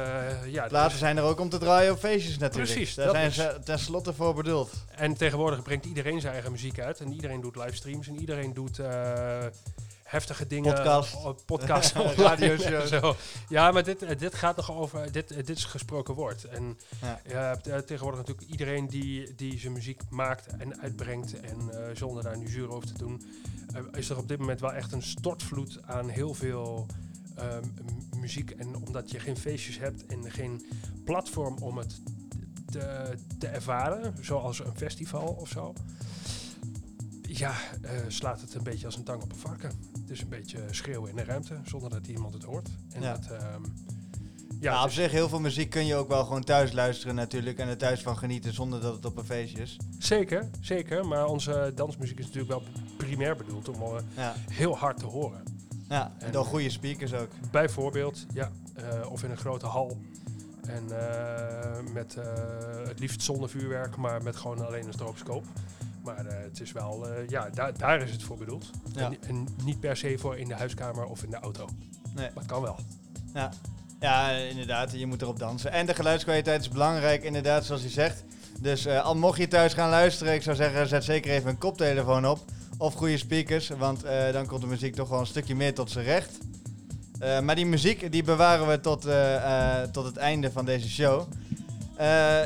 [0.48, 2.72] ja, dus- zijn er ook om te draaien op feestjes natuurlijk.
[2.74, 4.72] Precies, Daar zijn is- ze tenslotte voor bedoeld.
[4.96, 7.00] En tegenwoordig brengt iedereen zijn eigen muziek uit.
[7.00, 8.08] En iedereen doet livestreams.
[8.08, 8.80] En iedereen doet
[10.06, 10.74] heftige dingen.
[10.74, 11.26] Podcast.
[11.26, 11.96] op- Podcast.
[11.96, 12.90] Radioshows.
[12.90, 13.16] Zo.
[13.50, 15.12] Ja, maar dit, eh, dit gaat nog over...
[15.12, 16.44] Dit, eh, dit is gesproken woord.
[16.44, 17.20] En Ja.
[17.28, 21.40] je hebt eh, tegenwoordig natuurlijk iedereen die, die zijn muziek maakt en uitbrengt.
[21.40, 23.24] En eh, zonder daar nu zuur over te doen...
[23.74, 26.86] eh, is er op dit moment wel echt een stortvloed aan heel veel...
[27.36, 27.64] ehm,
[28.18, 30.66] muziek en omdat je geen feestjes hebt en geen
[31.06, 32.02] platform om het
[32.72, 35.74] te, te ervaren, zoals een festival of zo,
[37.22, 39.72] ja, eh, slaat het een beetje als een tang op een varken.
[40.08, 42.70] Het is een beetje schreeuwen in de ruimte zonder dat iemand het hoort.
[42.94, 43.12] En Ja.
[43.18, 43.62] dat, ehm,
[44.60, 47.16] Ja, ja, op dus- zich, heel veel muziek kun je ook wel gewoon thuis luisteren
[47.16, 47.58] natuurlijk.
[47.60, 49.78] En er thuis van genieten zonder dat het op een feestje is.
[50.00, 51.06] zeker, zeker.
[51.08, 52.64] Maar onze dansmuziek is natuurlijk wel
[52.98, 55.44] primair bedoeld om eh, Ja, heel hard te horen.
[55.90, 56.14] ja.
[56.20, 57.30] en En, door eh, goede speakers ook.
[57.52, 59.98] Bijvoorbeeld, ja, eh, of in een grote hal.
[60.68, 60.84] En
[61.94, 62.18] met
[62.88, 65.46] het liefst zonder vuurwerk, maar met gewoon alleen een stroboscoop.
[66.06, 68.70] Maar eh, het is wel, eh, ja, daar daar is het voor bedoeld.
[68.94, 69.06] Ja.
[69.06, 71.70] En, en niet per se voor in de huiskamer of in de auto.
[72.16, 72.30] Nee.
[72.34, 72.76] Maar het kan wel.
[73.34, 73.52] Ja.
[74.00, 74.92] ja, inderdaad.
[74.92, 75.72] Je moet erop dansen.
[75.72, 78.24] En de geluidskwaliteit is belangrijk, inderdaad, zoals je zegt.
[78.60, 81.58] Dus eh, al mocht je thuis gaan luisteren, ik zou zeggen, zet zeker even een
[81.58, 82.40] koptelefoon op.
[82.78, 86.06] Of goede speakers, want dan komt de muziek toch wel een stukje meer tot zijn
[86.06, 86.38] recht.
[87.44, 89.08] Maar die muziek, die bewaren we tot,
[89.94, 91.28] tot het einde van deze show.
[91.96, 92.42] Eh,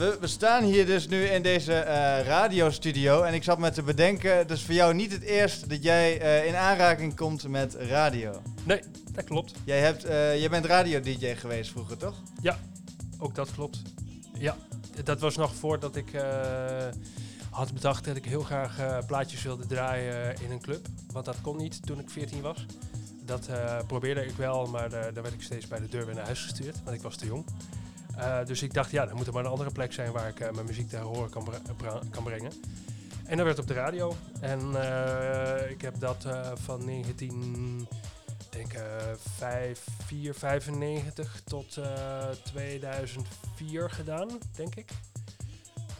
[0.00, 3.22] we, we staan hier dus nu in deze eh, radiostudio.
[3.22, 6.20] En ik zat me te bedenken, het is voor jou niet het eerst dat jij
[6.20, 8.42] eh, in aanraking komt met radio.
[8.64, 8.80] Nee,
[9.12, 9.54] dat klopt.
[9.64, 12.14] Jij, hebt, eh, jij bent radio-dj geweest vroeger, toch?
[13.18, 13.82] Ook dat klopt.
[14.38, 14.56] Ja,
[15.04, 16.24] dat was nog voordat ik
[17.50, 20.86] had bedacht dat ik heel graag plaatjes wilde draaien in een club.
[21.12, 22.66] Want dat kon niet toen ik 14 was.
[23.24, 23.48] Dat
[23.86, 26.76] probeerde ik wel, maar daar werd ik steeds bij de deur weer naar huis gestuurd,
[26.84, 27.44] want ik was te jong.
[28.16, 30.40] Eh, dus ik dacht, ja, dan moet er maar een andere plek zijn waar ik
[30.40, 31.30] eh, mijn muziek te horen
[32.10, 32.52] kan, brengen.
[33.24, 34.16] En dat werd op de radio.
[34.40, 37.88] En eh, ik heb dat van 19,
[38.50, 38.82] denk eh
[39.36, 44.90] 5, 4, 95 tot eh 2004 gedaan, denk ik.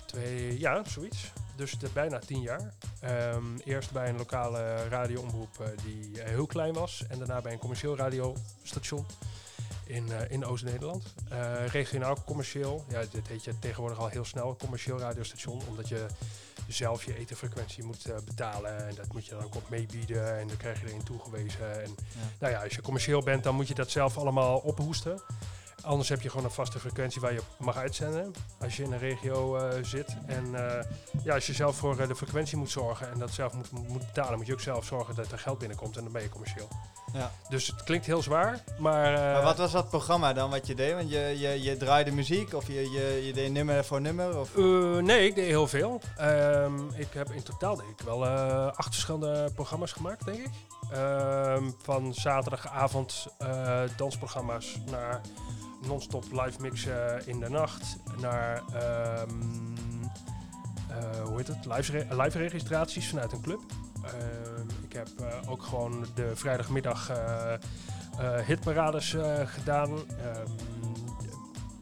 [0.06, 1.32] Twee, ja, zoiets.
[1.56, 2.74] Dus bijna tien jaar.
[3.00, 7.04] Ehm, eerst bij een lokale radioomroep die heel klein was.
[7.08, 9.06] En daarna bij een commercieel radiostation
[9.90, 11.14] in, eh, in Oost-Nederland.
[11.28, 12.84] Eh, regionaal commercieel.
[12.88, 15.60] Ja, dit heet je tegenwoordig al heel snel, een commercieel radiostation.
[15.68, 16.06] Omdat je
[16.68, 18.88] zelf je etenfrequentie moet eh, betalen.
[18.88, 20.38] En dat moet je dan ook op meebieden.
[20.38, 21.82] En dan krijg je er een toegewezen.
[21.82, 21.94] En
[22.38, 25.22] nou ja, als je commercieel bent, dan moet je dat zelf allemaal ophoesten.
[25.82, 28.34] Anders heb je gewoon een vaste frequentie waar je mag uitzenden.
[28.60, 30.16] Als je in een regio eh, zit.
[30.26, 30.84] En eh,
[31.24, 34.06] ja, als je zelf voor eh, de frequentie moet zorgen en dat zelf moet, moet
[34.06, 35.96] betalen, moet je ook zelf zorgen dat er geld binnenkomt.
[35.96, 36.68] En dan ben je commercieel.
[37.12, 37.30] Ja.
[37.48, 39.12] Dus het klinkt heel zwaar, maar...
[39.12, 40.94] maar wat was dat programma dan wat je deed?
[40.94, 44.38] Want je, je, je draaide muziek of je, je, je deed nummer voor nummer?
[44.38, 44.56] Of?
[45.00, 46.00] Nee, ik deed heel veel.
[46.16, 50.50] Ehm, ik heb in totaal denk ik wel acht verschillende programma's gemaakt, denk ik.
[50.92, 53.26] Ehm, van zaterdagavond
[53.96, 55.20] dansprogramma's naar
[55.86, 57.96] non-stop live mixen in de nacht.
[58.20, 59.30] Naar ehm,
[60.88, 61.64] eh, hoe heet het?
[61.64, 63.60] Live, re- live registraties vanuit een club.
[64.04, 67.60] Ehm, ik heb eh, ook gewoon de vrijdagmiddag eh, eh,
[68.46, 69.90] hitparades eh, gedaan.
[69.90, 70.46] Ehm,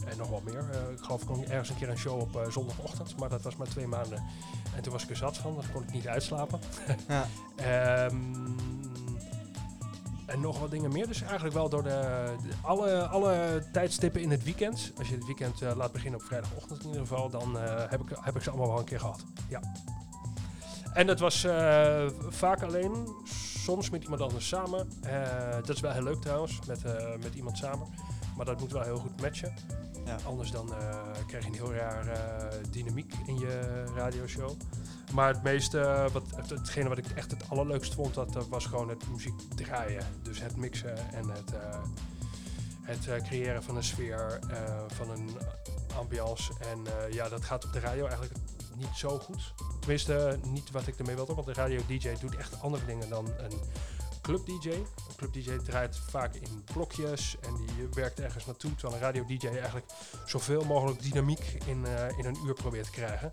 [0.07, 0.59] en nog wat meer.
[0.71, 3.17] Eh, ik geloof ik ook ergens een keer een show op eh, zondagochtend.
[3.17, 4.23] Maar dat was maar twee maanden.
[4.77, 5.55] En toen was ik er zat van.
[5.55, 6.61] Dan kon ik niet uitslapen.
[7.09, 7.27] Ja.
[10.29, 11.07] en nog wat dingen meer.
[11.07, 11.91] Dus eigenlijk wel door de,
[12.43, 14.93] de- alle, alle tijdstippen in het weekend.
[14.99, 17.31] Als je het weekend eh, laat beginnen op vrijdagochtend in ieder geval.
[17.31, 19.25] Dan eh, heb, ik, heb ik ze allemaal wel een keer gehad.
[19.49, 19.61] Ja.
[20.93, 23.09] En dat was eh, vaak alleen.
[23.59, 24.89] Soms met iemand anders samen.
[25.61, 26.59] Dat is wel heel leuk trouwens.
[26.67, 26.83] Met,
[27.23, 27.87] met iemand samen.
[28.37, 29.55] Maar dat moet wel heel goed matchen.
[30.05, 30.17] Ja.
[30.27, 30.73] Anders dan
[31.27, 32.07] krijg je een heel raar
[32.71, 34.51] dynamiek in je radioshow.
[35.13, 38.67] Maar het meeste, wat, het- hetgene wat ik echt het allerleukst vond, dat eh, was
[38.67, 40.07] gewoon het muziek draaien.
[40.23, 41.81] Dus het mixen en het, eh,
[42.83, 45.31] het eh, creëren van een sfeer, eh, van een
[45.97, 46.53] ambiance.
[46.61, 48.35] En eh, ja, dat gaat op de radio eigenlijk
[48.77, 49.55] niet zo goed.
[49.81, 53.53] Tenminste, niet wat ik ermee wilde, want de radio-dj doet echt andere dingen dan een
[54.23, 54.69] club-dj.
[54.71, 59.87] Een club-dj draait vaak in blokjes en die werkt ergens naartoe, terwijl een radio-dj eigenlijk
[60.27, 63.31] zoveel mogelijk dynamiek in, eh, in een uur probeert te krijgen.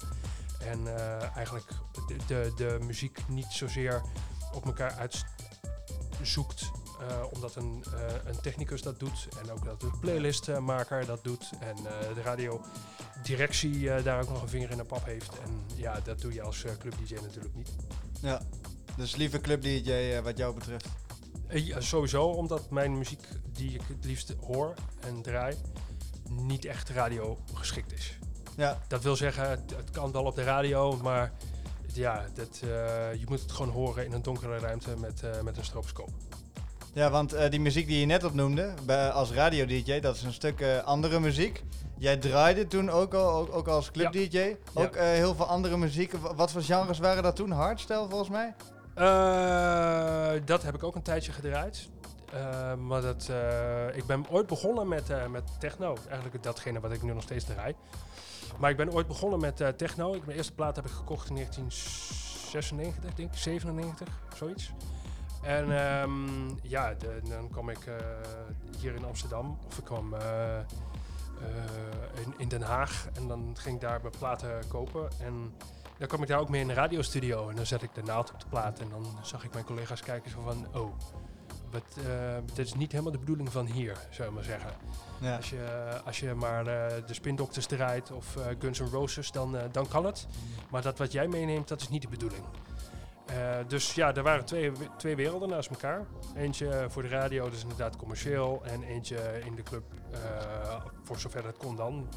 [0.65, 1.67] En eh, eigenlijk
[2.07, 4.01] de, de, de muziek niet zozeer
[4.53, 5.09] op elkaar
[6.19, 11.23] uitzoekt, eh, omdat een, eh, een technicus dat doet en ook dat de playlistmaker dat
[11.23, 11.75] doet en
[12.13, 15.39] de radiodirectie daar ook nog een vinger in de pap heeft.
[15.39, 17.69] En ja, dat doe je als eh, club-dj natuurlijk niet.
[18.21, 18.41] Ja.
[18.97, 20.87] Dus lieve club DJ wat jou betreft.
[21.49, 25.55] Ja, sowieso omdat mijn muziek die ik het liefst hoor en draai
[26.29, 28.17] niet echt radio geschikt is.
[28.55, 31.31] Ja, Dat wil zeggen, het, het kan wel op de radio, maar
[31.93, 32.69] ja, dat, eh,
[33.19, 36.09] je moet het gewoon horen in een donkere ruimte met, eh, met een stroboscoop.
[36.93, 40.33] ja want eh, die muziek die je net opnoemde, bij, als radio-dj, dat is een
[40.33, 41.63] stuk andere muziek.
[41.97, 44.55] Jij draaide toen ook al, ook, ook als club-dj.
[44.73, 46.11] Ook heel veel andere muziek.
[46.11, 47.51] Wa- Wat voor genres waren dat toen?
[47.51, 48.53] Hardstyle volgens mij?
[50.45, 51.87] Dat heb ik ook een tijdje gedraaid.
[52.87, 53.29] Maar dat,
[53.93, 55.95] ik ben ooit begonnen met, met techno.
[56.09, 57.75] Eigenlijk datgene wat ik nu nog steeds draai.
[58.59, 60.13] Maar ik ben ooit begonnen met eh, techno.
[60.13, 64.71] Ik, mijn eerste plaat heb ik gekocht in 1996, denk ik, 97, zoiets.
[65.43, 66.93] En ehm, ja,
[67.29, 67.95] dan kwam ik eh,
[68.79, 70.59] hier in Amsterdam, of ik kwam eh,
[72.25, 73.07] in, in Den Haag.
[73.13, 75.09] En dan ging ik daar mijn platen kopen.
[75.19, 75.53] En
[75.97, 77.49] dan kwam ik daar ook mee in de radiostudio.
[77.49, 78.79] En dan zet ik de naald op de plaat.
[78.79, 80.67] En dan zag ik mijn collega's kijken zo van...
[80.73, 80.93] Oh,
[81.83, 84.71] eh, dit is niet helemaal de bedoeling van hier, zou je maar zeggen.
[85.21, 85.35] Ja.
[85.35, 89.31] Als je, als je maar eh, de Spin Doctors draait of eh, Guns N' Roses,
[89.31, 90.27] dan, dan kan het.
[90.69, 92.43] Maar dat wat jij meeneemt, dat is niet de bedoeling.
[93.25, 96.05] Eh, dus ja, er waren twee, we- twee werelden naast elkaar.
[96.35, 98.61] Eentje voor de radio, dus inderdaad commercieel.
[98.65, 100.19] En eentje in de club, eh,
[101.03, 102.07] voor zover dat kon dan.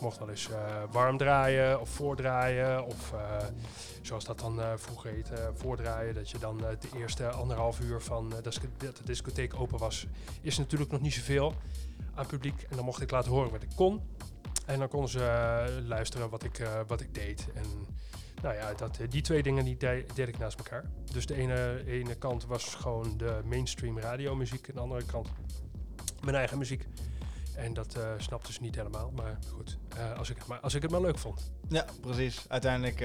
[0.00, 2.84] Mocht wel eens eh, warm draaien of voordraaien.
[2.84, 3.12] Of
[4.02, 6.14] zoals dat dan vroeger heette, voordraaien.
[6.14, 10.06] Dat je dan de eerste anderhalf uur van dat de discotheek open was.
[10.40, 11.54] Is natuurlijk nog niet zoveel
[12.14, 12.62] aan publiek.
[12.70, 14.00] En dan mocht ik laten horen wat ik kon.
[14.66, 17.46] En dan konden ze luisteren wat ik, wat ik deed.
[17.54, 17.64] En
[18.42, 20.84] nou ja, dat, eh, die twee dingen die de- deed ik naast elkaar.
[21.12, 24.68] Dus de ene, ene kant was gewoon de mainstream radiomuziek.
[24.68, 25.28] En de andere kant
[26.20, 26.86] mijn eigen muziek.
[27.56, 29.10] En dat eh snapte ze niet helemaal.
[29.16, 31.52] Maar goed, eh, als, ik het maar, als ik het maar leuk vond.
[31.68, 32.44] Ja, precies.
[32.48, 33.04] Uiteindelijk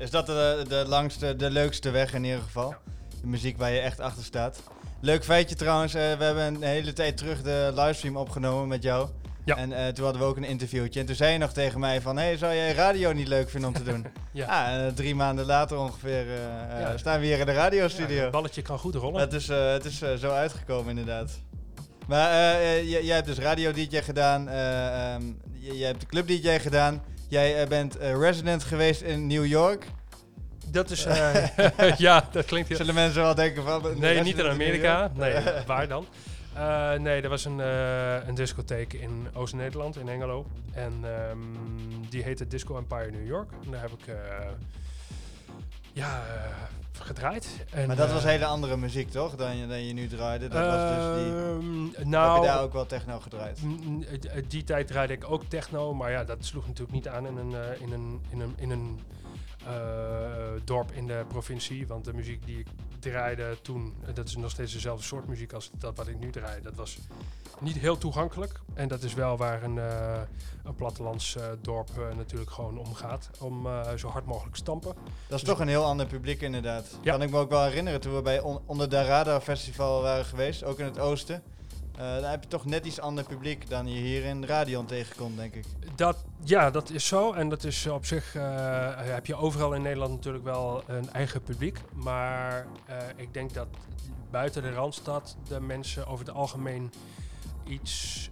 [0.00, 2.68] is dat de, de langste, de leukste weg in ieder geval.
[2.70, 2.78] Ja.
[3.20, 4.62] De muziek waar je echt achter staat.
[5.00, 9.08] Leuk feitje trouwens, we hebben een hele tijd terug de livestream opgenomen met jou.
[9.44, 9.56] Ja.
[9.56, 11.00] En eh, toen hadden we ook een interviewtje.
[11.00, 13.68] En toen zei je nog tegen mij van, hey, zou jij radio niet leuk vinden
[13.68, 14.06] om te doen?
[14.32, 16.96] Ja, Ah, eh, drie maanden later ongeveer eh, Ja.
[16.96, 18.16] staan we hier in de radiostudio.
[18.16, 19.20] Ja, het balletje kan goed rollen.
[19.20, 21.30] Het is, het is zo uitgekomen inderdaad.
[22.06, 22.42] Maar
[22.84, 24.42] jij hebt dus radio-dj gedaan.
[25.60, 27.02] j- jij hebt de club-dj gedaan.
[27.28, 29.86] Jij bent resident geweest in New York.
[30.68, 31.06] Dat is,
[31.96, 32.76] ja, dat klinkt heel...
[32.76, 33.98] Zullen mensen wel denken van...
[33.98, 35.10] Nee, niet in Amerika.
[35.14, 35.34] Nee,
[35.66, 36.06] waar dan?
[36.54, 40.46] Eh, nee, er was een, eh, een discotheek in Oost-Nederland, in Engelo.
[40.72, 41.38] En ehm,
[42.08, 43.50] die heette Disco Empire New York.
[43.64, 44.14] En daar heb ik eh,
[45.92, 46.22] ja,
[46.92, 47.64] gedraaid.
[47.70, 49.36] En, Maar dat was hele andere muziek, toch?
[49.36, 50.48] Dan je, dan je nu draaide.
[50.48, 51.34] Dat was dus die...
[51.34, 53.62] ehm, heb nou, je daar ook wel techno gedraaid?
[53.62, 57.26] Mm, eh, Die tijd draaide ik ook techno, maar ja, dat sloeg natuurlijk niet aan
[57.26, 59.00] in een, in een, in een, in een
[60.64, 61.86] dorp in de provincie.
[61.86, 62.66] Want de muziek die ik
[63.02, 66.62] draaide toen, dat is nog steeds dezelfde soort muziek als dat wat ik nu draai.
[66.62, 66.98] Dat was
[67.60, 68.60] niet heel toegankelijk.
[68.74, 70.20] En dat is wel waar een, eh
[70.64, 73.30] een plattelands eh, dorp eh, natuurlijk gewoon om gaat.
[73.40, 74.94] Om zo hard mogelijk stampen.
[75.28, 76.98] Dat is toch een heel ander publiek inderdaad.
[77.02, 77.12] Ja.
[77.12, 80.24] Kan ik me ook wel herinneren toen we bij On- Onder de Radar Festival waren
[80.24, 81.42] geweest, ook in het oosten.
[81.92, 85.36] Eh daar heb je toch net iets ander publiek dan je hier in Radion tegenkomt,
[85.36, 85.64] denk ik.
[85.96, 87.32] Dat, ja, dat is zo.
[87.32, 91.42] En dat is op zich, eh, heb je overal in Nederland natuurlijk wel een eigen
[91.42, 91.78] publiek.
[91.92, 93.66] Maar eh, ik denk dat
[94.30, 96.92] buiten de Randstad de mensen over het algemeen
[97.64, 98.30] iets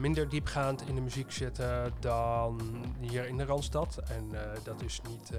[0.00, 2.60] minder diepgaand in de muziek zitten dan
[3.00, 4.00] hier in de Randstad.
[4.08, 4.30] En
[4.64, 5.30] dat is niet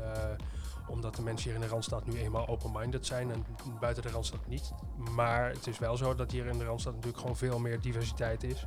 [0.90, 3.46] omdat de mensen hier in de Randstad nu eenmaal open-minded zijn en
[3.80, 4.72] buiten de Randstad niet.
[5.16, 8.44] Maar het is wel zo dat hier in de Randstad natuurlijk gewoon veel meer diversiteit
[8.44, 8.66] is.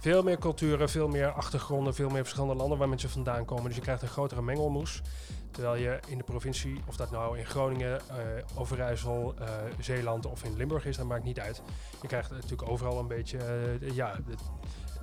[0.00, 3.64] Veel meer culturen, veel meer achtergronden, veel meer verschillende landen waar mensen vandaan komen.
[3.64, 5.02] Dus je krijgt een grotere mengelmoes.
[5.50, 8.16] Terwijl je in de provincie, of dat nou in Groningen, eh,
[8.54, 9.48] Overijssel, eh,
[9.80, 11.62] Zeeland of in Limburg is, dat maakt niet uit.
[12.02, 14.16] Je krijgt natuurlijk overal een beetje, eh, ja,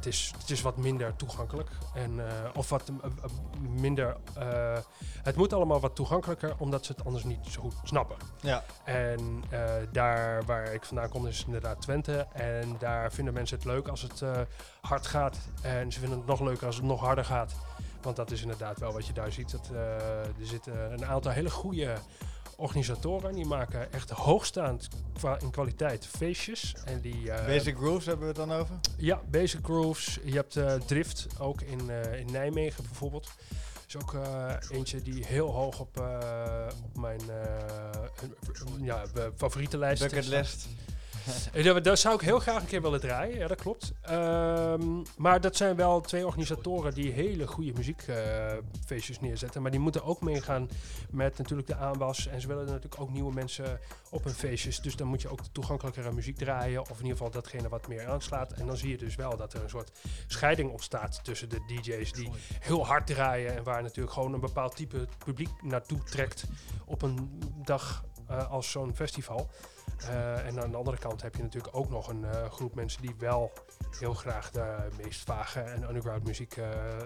[0.04, 1.70] het, is, het is wat minder toegankelijk.
[1.94, 4.18] En, eh, of wat eh, eh, minder.
[5.24, 8.16] het moet allemaal wat toegankelijker, omdat ze het anders niet zo goed snappen.
[8.42, 8.64] Ja.
[8.84, 9.44] En
[9.92, 12.28] daar waar ik vandaan kom is inderdaad Twente.
[12.34, 14.24] En daar vinden mensen het leuk als het
[14.82, 15.38] hard gaat.
[15.62, 17.54] En ze vinden het nog leuker als het nog harder gaat.
[18.02, 19.52] Want dat is inderdaad wel wat je daar ziet.
[19.52, 19.70] Dat,
[20.40, 21.94] er zitten een aantal hele goede
[22.62, 23.34] organisatoren.
[23.34, 26.76] Die maken echt hoogstaand qua in kwaliteit feestjes.
[26.86, 28.76] En die, eh, Basic Grooves hebben we het dan over?
[28.98, 30.20] ja, Basic Grooves.
[30.24, 33.30] Je hebt eh, Drift, ook in, eh, in Nijmegen bijvoorbeeld.
[33.88, 34.16] is ook
[34.70, 35.98] eentje die heel hoog op,
[36.84, 37.22] op mijn
[38.82, 39.04] ja,
[39.36, 40.12] favoriete lijst staat.
[40.12, 40.68] Bucketlist.
[41.84, 43.94] Daar- zou ik heel graag een keer willen draaien, ja dat klopt.
[44.02, 49.62] Ehm, maar dat zijn wel twee organisatoren die hele goede muziekfeestjes neerzetten.
[49.62, 50.70] Maar die moeten ook meegaan
[51.10, 52.28] met natuurlijk de aanwas.
[52.28, 53.80] En ze willen natuurlijk ook nieuwe mensen
[54.10, 54.80] op hun feestjes.
[54.80, 56.82] Dus dan moet je ook toegankelijkere muziek draaien.
[56.82, 58.52] Of in ieder geval datgene wat meer aanslaat.
[58.52, 59.92] En dan zie je dus wel dat er een soort
[60.28, 62.30] scheiding ontstaat tussen de DJ's die
[62.60, 63.56] heel hard draaien.
[63.56, 66.44] En waar natuurlijk gewoon een bepaald type publiek naartoe trekt
[66.86, 68.04] op een dag
[68.50, 69.50] als zo'n festival.
[70.10, 73.02] Eh, en aan de andere kant heb je natuurlijk ook nog een eh, groep mensen
[73.02, 73.52] die wel
[74.00, 77.06] heel graag de meest vage en underground muziek eh, eh,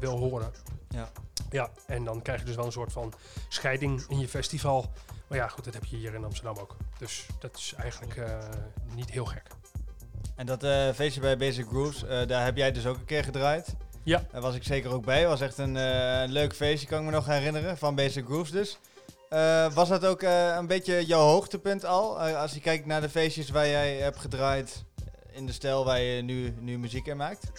[0.00, 0.52] wil horen.
[0.88, 1.08] Ja.
[1.50, 3.12] Ja, en dan krijg je dus wel een soort van
[3.48, 4.92] scheiding in je festival.
[5.26, 6.76] Maar ja, goed, dat heb je hier in Amsterdam ook.
[6.98, 8.38] Dus dat is eigenlijk eh,
[8.94, 9.42] niet heel gek.
[10.36, 13.24] En dat eh, feestje bij Basic Grooves, eh, daar heb jij dus ook een keer
[13.24, 13.74] gedraaid.
[14.02, 14.24] Ja.
[14.32, 15.26] Daar was ik zeker ook bij.
[15.26, 17.78] Was echt een eh, leuk feestje, kan ik me nog herinneren.
[17.78, 18.78] Van Basic Grooves dus.
[19.30, 22.20] Eh, was dat ook eh, een beetje jouw hoogtepunt al?
[22.20, 24.84] Eh, als je kijkt naar de feestjes waar jij hebt gedraaid
[25.32, 27.52] in de stijl waar je nu, nu muziek in maakt?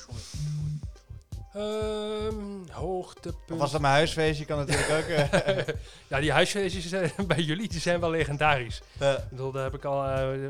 [1.53, 3.51] Ehm hoogtepunt.
[3.51, 4.45] Of was dat mijn huisfeestje?
[4.45, 5.29] Kan natuurlijk ook.
[6.09, 8.81] ja, die huisfeestjes bij jullie die zijn wel legendarisch.
[8.99, 10.03] Ik bedoel, daar heb ik al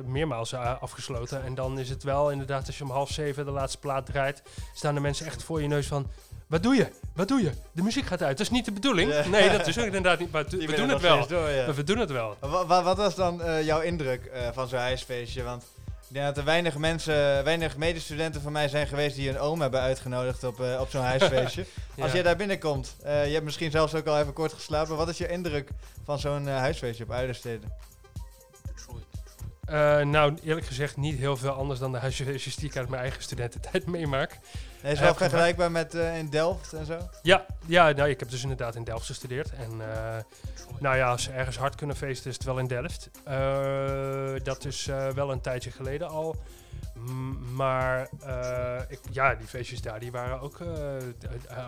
[0.06, 1.44] meermaals afgesloten.
[1.44, 4.44] En dan is het wel inderdaad, als je om half zeven de laatste plaat draait,
[4.74, 6.12] staan de mensen echt voor je neus van.
[6.52, 6.88] Wat doe je?
[7.16, 7.52] Wat doe je?
[7.72, 8.38] De muziek gaat uit.
[8.38, 9.14] Dat is niet de bedoeling.
[9.14, 9.28] Ja.
[9.28, 10.32] Nee, dat is ook inderdaad niet.
[10.32, 11.16] Maar we doen het wel.
[11.16, 11.66] steeds Door, ja.
[11.66, 12.36] Maar We doen het wel.
[12.40, 15.44] Wa- wa- wat was dan eh, jouw indruk eh, van zo'n huisfeestje?
[15.44, 19.40] Want ik denk dat er weinig mensen, weinig medestudenten van mij zijn geweest die hun
[19.40, 21.66] oom hebben uitgenodigd op, eh, op zo'n huisfeestje.
[22.02, 24.96] Als jij daar binnenkomt, eh, je hebt misschien zelfs ook al even kort geslapen.
[24.98, 25.70] Wat is je indruk
[26.06, 27.66] van zo'n huisfeestje op Uiderstede?
[29.72, 33.86] Eh, nou, eerlijk gezegd niet heel veel anders dan de ik uit mijn eigen studententijd
[33.98, 34.40] meemaak.
[34.82, 36.98] Is wel vergelijkbaar met eh, in Delft en zo?
[37.22, 39.52] Ja, ja nou, ik heb dus inderdaad in Delft gestudeerd.
[39.54, 40.18] En eh,
[40.80, 43.10] nou ja, als ze ergens hard kunnen feesten, is het wel in Delft.
[44.44, 46.36] Dat is wel een tijdje geleden al.
[46.96, 48.10] M- maar
[48.88, 50.58] ik, ja, die feestjes daar, die waren ook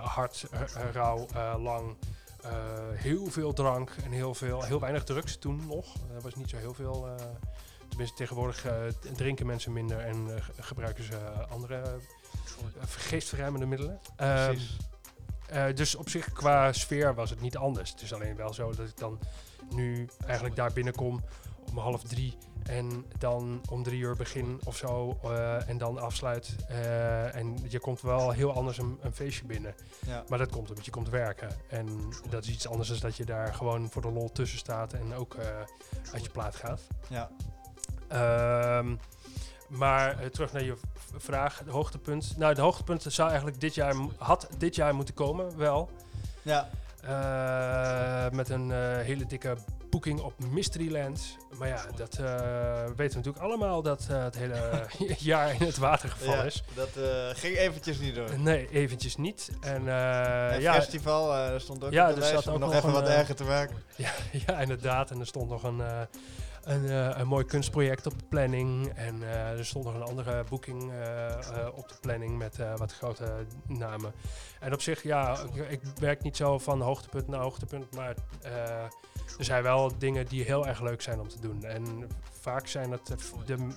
[0.01, 0.45] hard,
[0.93, 1.95] rauw, lang.
[2.93, 5.95] Heel veel drank en heel, veel, heel weinig drugs toen nog.
[6.15, 7.07] Er was niet zo heel veel.
[7.93, 8.73] Tenminste, tegenwoordig eh,
[9.13, 11.99] drinken mensen minder en eh, ge- gebruiken ze eh, andere
[12.87, 13.99] geestverruimende middelen.
[14.15, 14.77] Ehm, Precies.
[15.49, 17.91] eh, dus op zich qua sfeer was het niet anders.
[17.91, 19.19] Het is alleen wel zo dat ik dan
[19.69, 21.23] nu eigenlijk daar binnenkom
[21.69, 25.19] om half drie en dan om drie uur begin of zo
[25.67, 26.55] en dan afsluit.
[27.33, 29.75] En je komt wel heel anders een, een feestje binnen.
[30.05, 30.23] Ja.
[30.27, 31.49] Maar dat komt omdat je komt werken.
[31.69, 34.93] En dat is iets anders dan dat je daar gewoon voor de lol tussen staat
[34.93, 35.35] en ook
[36.13, 36.81] uit je plaat gaat.
[37.09, 37.29] Ja.
[38.13, 38.95] Ehm,
[39.67, 40.75] maar eh, terug naar je
[41.17, 42.33] vraag, hoogtepunt.
[42.37, 45.89] Nou, het hoogtepunt zou eigenlijk dit jaar, had dit jaar moeten komen, wel.
[46.41, 46.69] Ja.
[47.01, 49.55] Eh, met een eh, hele dikke
[49.89, 51.37] boeking op Mysteryland.
[51.57, 54.85] Maar ja, dat weten we natuurlijk allemaal dat het hele
[55.17, 56.63] jaar in het water gevallen ja, is.
[56.75, 56.89] dat
[57.33, 58.39] ging eventjes niet door.
[58.39, 59.49] Nee, eventjes niet.
[59.61, 62.91] En En ja, festival, daar stond ook Ja, op de er lijst nog nog even
[62.91, 63.75] wat erger te maken.
[64.45, 65.11] ja, inderdaad.
[65.11, 65.81] En er stond nog een,
[66.63, 68.87] een, eh, een mooi kunstproject op de planning.
[68.95, 73.45] En eh, er stond nog een andere boeking eh, op de planning met wat grote
[73.67, 74.13] namen.
[74.59, 77.95] En op zich, ja, ik, ik werk niet zo van hoogtepunt naar hoogtepunt.
[77.95, 78.15] Maar
[79.37, 81.63] er zijn wel dingen die heel erg leuk zijn om te doen.
[81.63, 83.67] En vaak zijn het de,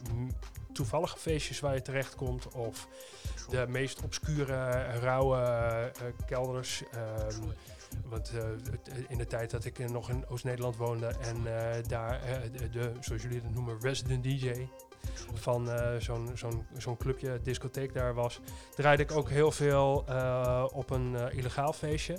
[0.72, 2.48] toevallige feestjes waar je terechtkomt.
[2.54, 2.88] Of
[3.50, 5.92] de meest obscure, rauwe
[6.26, 6.82] kelders.
[6.90, 7.42] ehm,
[8.04, 11.36] want eh, eh, in de tijd dat ik eh, nog in Oost-Nederland woonde en
[11.88, 12.20] daar
[12.72, 14.68] de, zoals jullie het noemen, resident DJ
[15.34, 15.68] van
[15.98, 18.40] zo'n zo'n zo'n clubje, discotheek daar was,
[18.74, 20.04] draaide ik ook heel veel
[20.72, 22.18] op een illegaal feestje.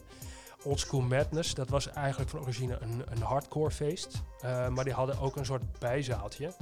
[0.64, 4.22] Old School Madness, dat was eigenlijk van origine een, een hardcore feest.
[4.42, 6.54] Maar die hadden ook een soort bijzaaltje.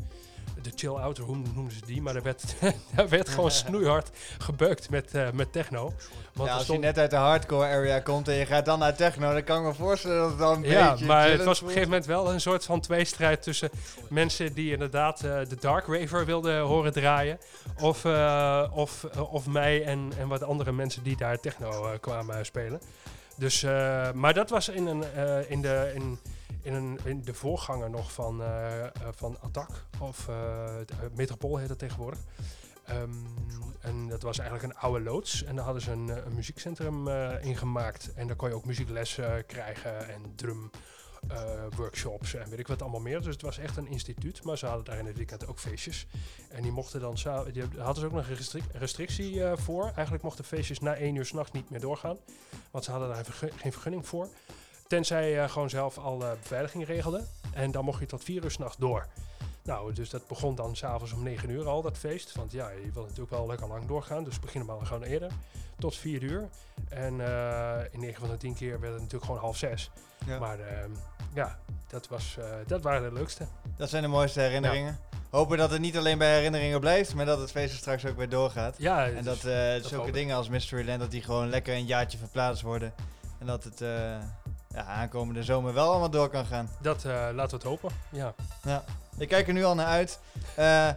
[0.61, 2.55] De Chill Out Room noemden ze die, maar daar werd,
[2.95, 5.93] daar werd gewoon snoeihard gebeukt met, eh, met techno.
[6.33, 8.95] Want Ja, als je net uit de hardcore area komt en je gaat dan naar
[8.95, 11.57] techno, dan kan ik me voorstellen dat het dan een ja, beetje maar het was
[11.57, 13.69] op een gegeven moment wel een soort van tweestrijd tussen
[14.09, 17.39] mensen die inderdaad eh, de Dark Raver wilden horen draaien.
[17.79, 22.45] Of, eh, of, of mij en, en wat andere mensen die daar techno eh, kwamen
[22.45, 22.81] spelen.
[23.35, 26.19] Dus, eh, maar dat was in, een, eh, in, de, in,
[26.65, 29.85] in, een, in de voorganger nog van, eh, eh, van Attack.
[29.99, 30.75] Of eh,
[31.15, 32.19] Metropool heet dat tegenwoordig.
[32.85, 33.13] Ehm,
[33.79, 35.43] en dat was eigenlijk een oude loods.
[35.43, 38.13] En daar hadden ze een, muziekcentrum eh ingemaakt.
[38.13, 40.69] En daar kon je ook muzieklessen krijgen en drum
[41.75, 43.17] workshops en weet ik wat allemaal meer.
[43.21, 44.43] Dus het was echt een instituut.
[44.43, 46.07] Maar ze hadden daar in het weekend ook feestjes.
[46.49, 47.15] En die mochten dan
[47.53, 49.83] die hadden ze ook nog een restric- restrictie voor.
[49.83, 52.17] Eigenlijk mochten feestjes na één uur s'nachts niet meer doorgaan.
[52.71, 53.25] Want ze hadden daar
[53.55, 54.29] geen vergunning voor.
[54.87, 57.23] Tenzij je gewoon zelf al eh, beveiliging regelde.
[57.53, 59.07] En dan mocht je tot vier uur s'nachts door.
[59.65, 62.35] Nou, dus dat begon dan s'avonds om 9 uur al, dat feest.
[62.35, 64.23] Want ja, je wil natuurlijk wel lekker lang doorgaan.
[64.23, 65.31] Dus beginnen we al gewoon eerder.
[65.79, 66.49] Tot 4 uur.
[66.89, 69.91] En eh, in 9 van de 10 keer werd het natuurlijk gewoon half 6.
[70.25, 70.39] Ja.
[70.39, 70.89] Maar ehm,
[71.33, 73.47] ja, dat, was, eh, dat waren de leukste.
[73.77, 74.99] Dat zijn de mooiste herinneringen.
[75.29, 78.17] Hopen dat het niet alleen bij herinneringen blijft, maar dat het feest er straks ook
[78.17, 78.75] weer doorgaat.
[78.77, 82.61] Ja, En dus dat, zulke dingen als Mysteryland, dat die gewoon lekker een jaartje verplaatst
[82.61, 82.93] worden.
[83.39, 83.81] En dat het
[84.75, 86.69] ja, aankomende zomer wel allemaal door kan gaan.
[86.81, 87.89] dat eh, laten we het hopen.
[88.09, 88.33] Ja.
[88.63, 88.83] Ja.
[89.17, 90.19] Ik kijk er nu al naar uit.
[90.55, 90.89] Eh,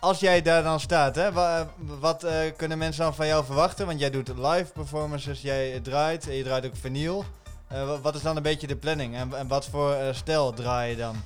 [0.00, 3.86] als jij daar dan staat, hè, wa- wat eh, kunnen mensen dan van jou verwachten?
[3.86, 7.24] Want jij doet live performances, jij draait en je draait ook vinyl.
[7.68, 10.96] Wa- wat is dan een beetje de planning en, en wat voor stijl draai je
[10.96, 11.16] dan?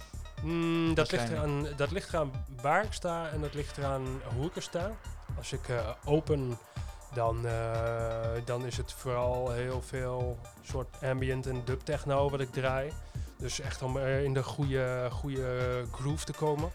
[0.43, 2.31] Mm, dat, ligt eraan, dat ligt eraan
[2.63, 4.91] waar ik sta en dat ligt eraan hoe ik er sta.
[5.39, 5.61] Als ik
[6.05, 6.59] open,
[7.13, 12.53] dan, eh, dan is het vooral heel veel soort ambient en dub techno wat ik
[12.53, 12.93] draai.
[13.37, 16.71] Dus echt om in de goede, goede groove te komen.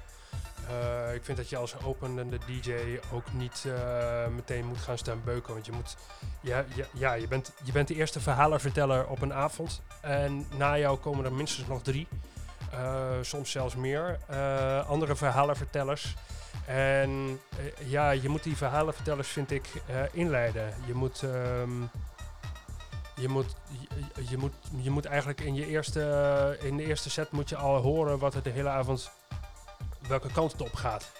[0.70, 5.22] Eh, ik vind dat je als openende DJ ook niet eh, meteen moet gaan staan
[5.24, 5.54] beuken.
[5.54, 5.98] Want je moet.
[6.42, 9.82] Ja, ja, je, bent, je bent de eerste verhalenverteller op een avond.
[10.02, 12.08] En na jou komen er minstens nog drie.
[13.22, 14.20] Soms zelfs meer.
[14.88, 16.16] andere verhalenvertellers.
[16.68, 20.74] En eh, ja, je moet die verhalenvertellers, vind ik, eh, inleiden.
[20.86, 21.24] Je moet.
[21.24, 21.82] ehm,
[23.16, 23.56] je moet,
[24.16, 27.56] je, je moet, je moet eigenlijk in, je eerste, in de eerste set moet je
[27.56, 29.12] al horen wat er de hele avond,
[30.08, 31.12] welke kant het op gaat.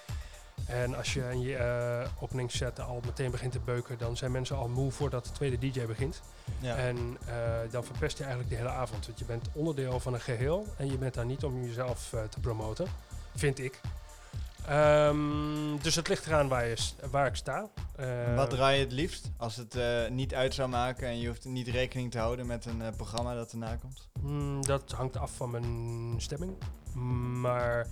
[0.66, 4.56] En als je in je eh openingsset al meteen begint te beuken, dan zijn mensen
[4.56, 6.22] al moe voordat de tweede DJ begint.
[6.60, 6.76] Ja.
[6.76, 7.34] En eh,
[7.70, 9.06] dan verpest je eigenlijk de hele avond.
[9.06, 12.22] Want je bent onderdeel van een geheel en je bent daar niet om jezelf eh,
[12.22, 12.86] te promoten,
[13.34, 13.80] vind ik.
[14.66, 16.76] Ehm, dus het ligt eraan waar, je,
[17.10, 17.68] waar ik sta.
[17.96, 21.28] Eh, wat draai je het liefst als het eh, niet uit zou maken en je
[21.28, 24.08] hoeft niet rekening te houden met een eh, programma dat erna komt?
[24.20, 26.56] Mm, dat hangt af van mijn stemming.
[27.40, 27.86] Maar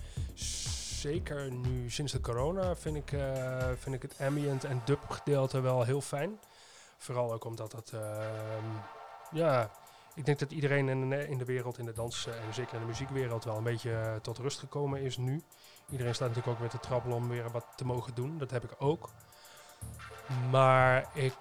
[0.98, 3.14] zeker nu sinds de corona vind ik,
[3.78, 6.38] vind ik het ambient en dub gedeelte wel heel fijn.
[6.98, 8.64] Vooral ook omdat het, ehm,
[9.32, 9.70] ja,
[10.14, 12.80] ik denk dat iedereen in de, in de wereld, in de dans en zeker in
[12.80, 15.42] de muziekwereld wel een beetje tot rust gekomen is nu.
[15.94, 18.38] Iedereen staat natuurlijk ook weer te trappelen om weer wat te mogen doen.
[18.38, 19.10] Dat heb ik ook.
[20.50, 21.34] Maar ik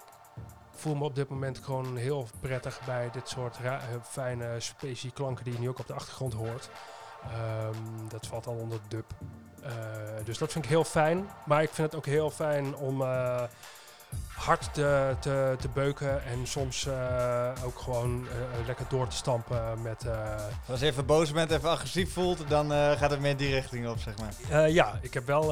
[0.71, 5.43] voel me op dit moment gewoon heel prettig bij dit soort eh, fijne specie klanken
[5.43, 6.69] die je nu ook op de achtergrond hoort.
[7.23, 9.05] Ehm, dat valt al onder dub.
[9.61, 9.71] Eh,
[10.23, 11.29] dus dat vind ik heel fijn.
[11.45, 13.43] Maar ik vind het ook heel fijn om eh,
[14.27, 19.81] hard te, te, te beuken en soms eh, ook gewoon eh, lekker door te stampen
[19.81, 20.05] met...
[20.05, 20.35] eh,
[20.69, 23.99] Als je even boos bent, even agressief voelt, dan gaat het meer die richting op,
[23.99, 24.69] zeg maar.
[24.69, 25.47] Ja, ik heb wel,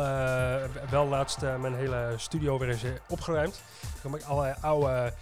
[0.89, 3.62] wel laatst mijn hele studio weer eens opgeruimd.
[3.82, 5.13] Toen kwam ik allerlei oude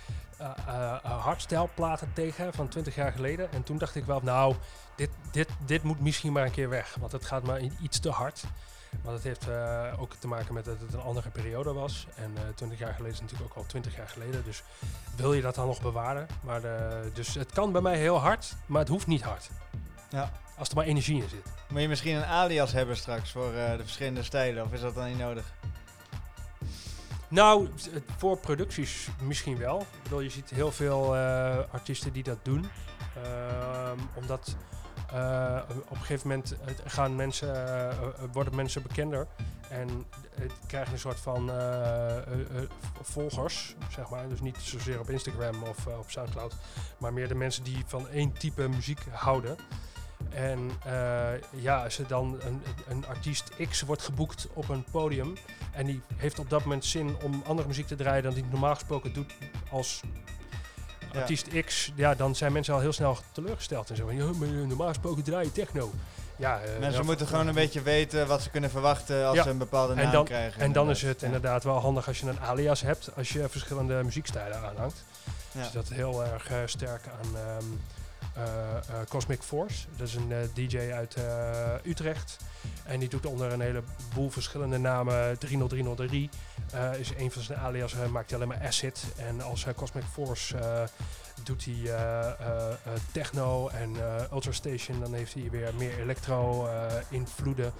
[1.04, 3.52] hardstijlplaten tegen van 20 jaar geleden.
[3.52, 4.56] En toen dacht ik wel, nou,
[4.96, 6.96] dit, dit, dit moet misschien maar een keer weg.
[7.00, 8.44] Want het gaat maar iets te hard.
[9.02, 12.08] Want het heeft eh, ook te maken met dat het een andere periode was.
[12.16, 14.44] En eh 20 jaar geleden is natuurlijk ook al 20 jaar geleden.
[14.44, 14.64] Dus
[15.16, 16.28] wil je dat dan nog bewaren?
[16.42, 19.50] Maar de, dus het kan bij mij heel hard, maar het hoeft niet hard.
[20.10, 20.32] Ja.
[20.58, 21.46] Als er maar energie in zit.
[21.70, 24.96] Moet je misschien een alias hebben straks voor eh, de verschillende stijlen, of is dat
[24.96, 25.54] dan niet nodig?
[27.28, 27.70] Nou,
[28.18, 29.80] voor producties misschien wel.
[29.80, 32.66] Ik bedoel, je ziet heel veel eh, artiesten die dat doen.
[33.24, 34.56] Ehm, omdat
[35.14, 37.98] eh, op een gegeven moment het gaan mensen, eh, eh,
[38.32, 39.28] worden mensen bekender.
[39.70, 40.06] En
[40.68, 42.70] krijgen een soort van eh, eh, eh,
[43.02, 44.30] volgers, zeg maar.
[44.30, 46.56] Dus niet zozeer op Instagram of eh, op Soundcloud.
[46.98, 49.58] Maar meer de mensen die van één type muziek houden.
[50.30, 55.34] En eh, ja, als er dan een, een artiest X wordt geboekt op een podium.
[55.72, 58.74] En die heeft op dat moment zin om andere muziek te draaien dan die normaal
[58.74, 59.34] gesproken doet
[59.72, 60.02] als
[61.14, 61.20] Ja.
[61.20, 63.90] artiest X, ja, dan zijn mensen al heel snel teleurgesteld.
[63.90, 65.92] En zo van, eh, normaal gesproken draai je techno.
[66.36, 69.44] Ja, eh, Mensen moeten gewoon een beetje weten wat ze kunnen verwachten als Ja.
[69.44, 70.62] ze een bepaalde En naam dan, krijgen.
[70.62, 74.04] en dan is het inderdaad wel handig als je een alias hebt, als je verschillende
[74.04, 75.04] muziekstijlen aanhangt.
[75.52, 75.62] Ja.
[75.64, 77.64] Dus dat heel erg eh, sterk aan ehm, eh, eh,
[79.10, 79.86] Cosmic Force.
[79.98, 82.38] Dat is een eh, DJ uit eh, Utrecht.
[82.84, 85.38] En die doet onder een heleboel verschillende namen.
[85.40, 86.30] 30303
[86.72, 87.94] eh, is een van zijn alias.
[87.94, 89.04] Hij maakt alleen maar acid.
[89.18, 90.84] En als eh, Cosmic Force eh,
[91.44, 92.76] doet hij eh, eh, eh,
[93.12, 95.00] techno en eh Ultrastation.
[95.00, 97.72] Dan heeft hij weer meer electro eh, invloeden.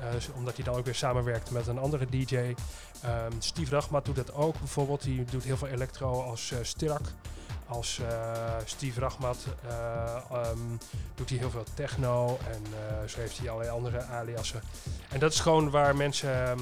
[0.00, 2.54] Eh, z- omdat hij dan ook weer samenwerkt met een andere DJ.
[3.02, 5.02] Ehm, Steve Rachmat doet dat ook bijvoorbeeld.
[5.02, 7.00] Die doet heel veel electro als eh Stirak.
[7.66, 10.58] Als eh, Steve Rachmat eh, ehm,
[11.14, 12.38] doet hij heel veel techno.
[12.50, 14.62] En eh, zo heeft hij allerlei andere aliasen.
[15.10, 16.46] En dat is gewoon waar mensen...
[16.46, 16.60] ehm,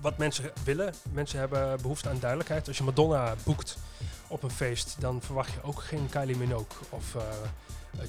[0.00, 0.94] wat mensen willen.
[1.12, 2.68] Mensen hebben behoefte aan duidelijkheid.
[2.68, 3.78] Als je Madonna boekt
[4.26, 7.16] op een feest, dan verwacht je ook geen Kylie Minogue of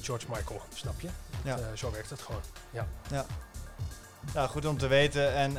[0.00, 0.60] George Michael.
[0.74, 1.08] Snap je?
[1.44, 1.58] Ja.
[1.74, 2.40] Zo werkt het gewoon.
[4.34, 5.34] Nou, goed om te weten.
[5.34, 5.56] En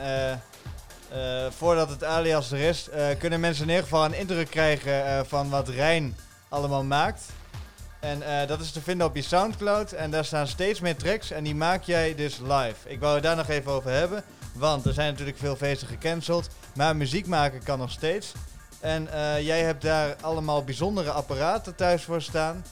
[1.14, 5.06] eh, voordat het alias er is, eh, kunnen mensen in ieder geval een indruk krijgen
[5.06, 6.16] eh, van wat Rijn
[6.50, 7.24] allemaal maakt.
[8.00, 9.92] En dat is te vinden op je Soundcloud.
[9.92, 11.32] En daar staan steeds meer tracks.
[11.32, 12.76] En die maak jij dus live.
[12.86, 14.24] Ik wou het daar nog even over hebben.
[14.54, 16.50] Want er zijn natuurlijk veel feesten gecanceld.
[16.76, 18.32] Maar muziek maken kan nog steeds.
[18.80, 19.08] En
[19.42, 22.66] jij hebt daar allemaal bijzondere apparaten thuis voor staan.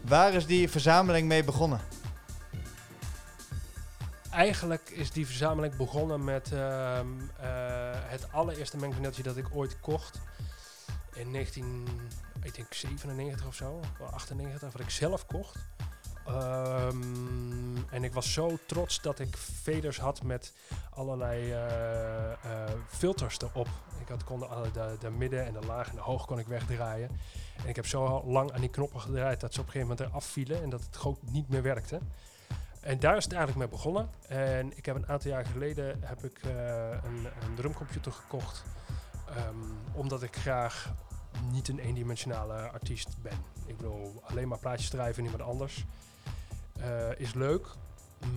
[0.00, 1.80] Waar is die verzameling mee begonnen?
[4.34, 7.06] Eigenlijk is die verzameling begonnen met ehm,
[7.40, 7.46] eh,
[7.92, 10.20] het allereerste mengpaneltje dat ik ooit kocht.
[11.12, 11.86] In 19,
[12.42, 15.58] ik denk 97 of zo, of 98, wat ik zelf kocht.
[16.26, 20.52] Ehm, en ik was zo trots dat ik faders had met
[20.90, 22.38] allerlei eh, eh,
[22.88, 23.68] filters erop.
[24.00, 26.46] Ik had, kon de, de, de midden en de laag en de hoog kon ik
[26.46, 27.10] wegdraaien.
[27.62, 30.12] En ik heb zo lang aan die knoppen gedraaid dat ze op een gegeven moment
[30.12, 32.00] eraf vielen en dat het gewoon niet meer werkte.
[32.84, 34.08] En daar is het eigenlijk mee begonnen.
[34.28, 38.64] En ik heb een aantal jaar geleden heb ik, eh, een, een drumcomputer gekocht.
[39.28, 39.56] ehm,
[39.92, 40.94] omdat ik graag
[41.50, 43.38] niet een eendimensionale artiest ben.
[43.66, 45.84] Ik bedoel, alleen maar plaatjes draaien van iemand anders
[46.80, 47.66] eh, is leuk.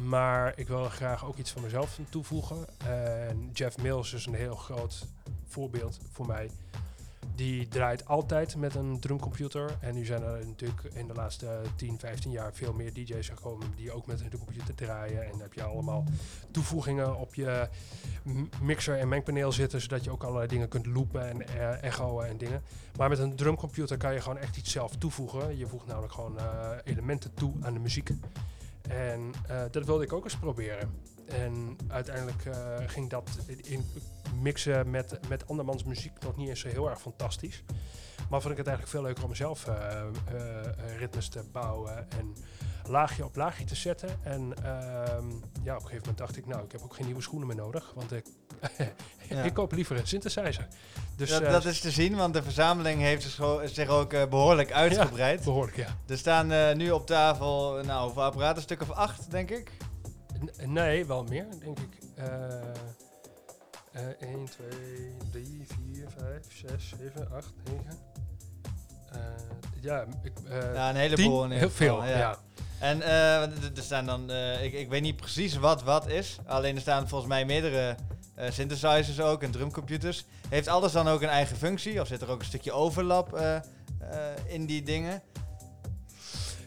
[0.04, 2.66] Maar ik wil graag ook iets van mezelf toevoegen.
[2.86, 5.06] En Jeff Mills is een heel groot
[5.46, 6.52] voorbeeld voor mij.
[7.38, 9.78] Die draait altijd met een drumcomputer.
[9.82, 13.68] En nu zijn er natuurlijk in de laatste 10, 15 jaar veel meer DJ's gekomen
[13.76, 15.24] die ook met een drumcomputer draaien.
[15.24, 16.04] En dan heb je allemaal
[16.52, 17.68] toevoegingen op je
[18.62, 22.38] mixer en mengpaneel zitten, zodat je ook allerlei dingen kunt loopen en eh, echoen en
[22.38, 22.62] dingen.
[22.98, 25.58] Maar met een drumcomputer kan je gewoon echt iets zelf toevoegen.
[25.58, 28.10] Je voegt namelijk gewoon eh, elementen toe aan de muziek.
[28.90, 31.16] En eh, dat wilde ik ook eens proberen.
[31.28, 32.54] En uiteindelijk eh,
[32.88, 33.30] ging dat
[33.64, 33.86] in
[34.42, 37.64] mixen met, met andermans muziek nog niet eens zo heel erg fantastisch.
[38.30, 42.36] Maar vond ik het eigenlijk veel leuker om zelf eh, eh, ritmes te bouwen en
[42.90, 44.10] laagje op laagje te zetten.
[44.24, 45.26] En ehm,
[45.64, 47.56] ja, op een gegeven moment dacht ik, nou, ik heb ook geen nieuwe schoenen meer
[47.58, 48.26] nodig, want ik,
[49.30, 49.44] Ja.
[49.44, 50.68] ik koop liever een synthesizer.
[51.16, 53.38] Dus dat, dat is te zien, want de verzameling heeft
[53.74, 55.44] zich ook- eh, behoorlijk uitgebreid.
[55.44, 55.98] behoorlijk, ja.
[56.08, 58.56] Er staan nu op tafel, nou, hoeveel apparaten?
[58.56, 59.72] Een stuk of acht, denk ik.
[60.42, 61.98] N- nee, wel meer, denk ik.
[62.16, 62.26] Eh
[64.20, 64.70] 1, 2,
[65.32, 67.98] 3, 4, 5, 6, 7, 8, 9.
[69.82, 71.44] ja, ik, eh Ja, een heleboel.
[71.44, 72.38] in heel veel, geval, ja.
[72.80, 76.38] En eh, er- staan dan, eh, ik, ik weet niet precies wat wat is.
[76.46, 77.96] Alleen er staan volgens mij meerdere
[78.50, 80.26] synthesizers ook en drumcomputers.
[80.50, 82.02] Heeft alles dan ook een eigen functie?
[82.02, 83.40] Of zit er ook een stukje overlap
[84.48, 85.22] in die dingen?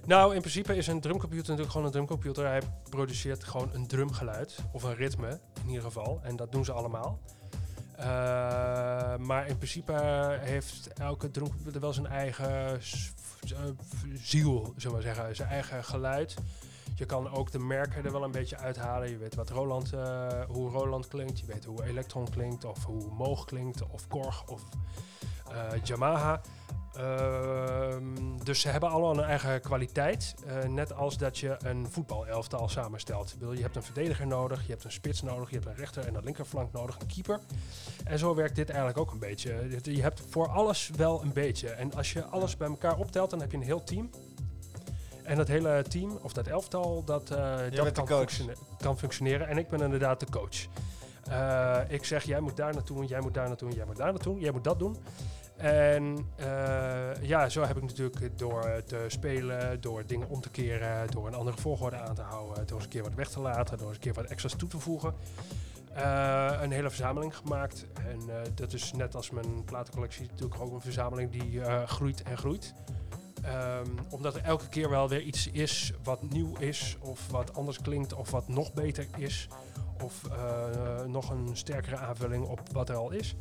[0.06, 2.46] Nou, in principe is een drumcomputer natuurlijk gewoon een drumcomputer.
[2.46, 6.20] Hij produceert gewoon een drumgeluid, of een ritme in ieder geval.
[6.22, 7.18] En dat doen ze allemaal.
[7.96, 8.06] Eh,
[9.16, 9.92] maar in principe
[10.40, 12.78] heeft elke drumcomputer wel zijn eigen eh,
[14.14, 15.36] ziel, zullen we zeggen.
[15.36, 16.36] Zijn eigen geluid.
[17.00, 19.10] Je kan ook de merken er wel een beetje uithalen.
[19.10, 21.38] Je weet wat Roland, eh, hoe Roland klinkt.
[21.38, 22.64] Je weet hoe Electron klinkt.
[22.64, 23.82] Of hoe Moog klinkt.
[23.88, 24.44] Of Korg.
[24.46, 24.62] Of
[25.50, 26.40] eh, Yamaha.
[26.96, 28.04] Ehm,
[28.44, 30.34] dus ze hebben allemaal een eigen kwaliteit.
[30.46, 33.36] Eh, net als dat je een voetbalelftal samenstelt.
[33.54, 36.14] Je hebt een verdediger nodig, je hebt een spits nodig, je hebt een rechter en
[36.14, 37.40] een linkerflank nodig, een keeper.
[38.04, 39.78] En zo werkt dit eigenlijk ook een beetje.
[39.82, 41.68] Je hebt voor alles wel een beetje.
[41.68, 44.10] En als je alles bij elkaar optelt, dan heb je een heel team.
[45.22, 49.48] En dat hele team, of dat elftal, dat, eh, dat kan, functione- kan functioneren.
[49.48, 50.66] En ik ben inderdaad de coach.
[51.28, 54.38] Eh, ik zeg, jij moet daar naartoe, jij moet daar naartoe, jij moet daar naartoe,
[54.40, 54.96] jij moet dat doen.
[55.60, 61.10] En eh, ja, zo heb ik natuurlijk door te spelen, door dingen om te keren,
[61.10, 63.78] door een andere volgorde aan te houden, door eens een keer wat weg te laten,
[63.78, 65.14] door eens een keer wat extra's toe te voegen.
[65.94, 67.86] eh, een hele verzameling gemaakt.
[68.08, 72.38] En eh, dat is net als mijn platencollectie natuurlijk ook een verzameling die groeit en
[72.38, 72.74] groeit.
[73.42, 77.80] Ehm, omdat er elke keer wel weer iets is wat nieuw is, of wat anders
[77.80, 79.48] klinkt, of wat nog beter is,
[80.02, 80.28] of
[81.06, 83.36] nog een sterkere aanvulling op wat er al is.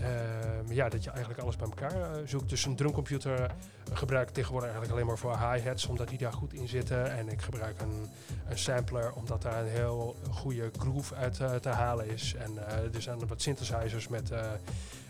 [0.00, 2.48] Ehm, ja, dat je eigenlijk alles bij elkaar eh, zoekt.
[2.48, 3.50] Dus een drumcomputer
[3.92, 7.12] gebruik ik tegenwoordig eigenlijk alleen maar voor hi-hats, omdat die daar goed in zitten.
[7.16, 8.10] En ik gebruik een,
[8.48, 12.34] een sampler, omdat daar een heel goede groove uit eh, te halen is.
[12.38, 14.40] En eh, er zijn wat synthesizers met, eh,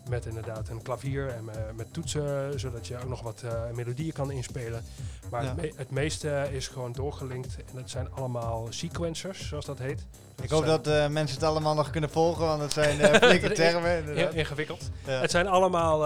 [0.08, 1.44] met inderdaad een klavier en
[1.76, 4.84] met toetsen, zodat je ook nog wat melodieën kan inspelen.
[5.30, 5.48] Maar Ja.
[5.48, 7.56] het, me- het meeste is gewoon doorgelinkt.
[7.70, 10.06] En het zijn allemaal sequencers, zoals dat heet.
[10.42, 14.14] Ik hoop zijn- dat mensen het allemaal nog kunnen volgen, want het zijn flinke termen.
[14.16, 14.90] Heel ingewikkeld.
[15.06, 15.20] Ja.
[15.20, 16.04] Het zijn allemaal,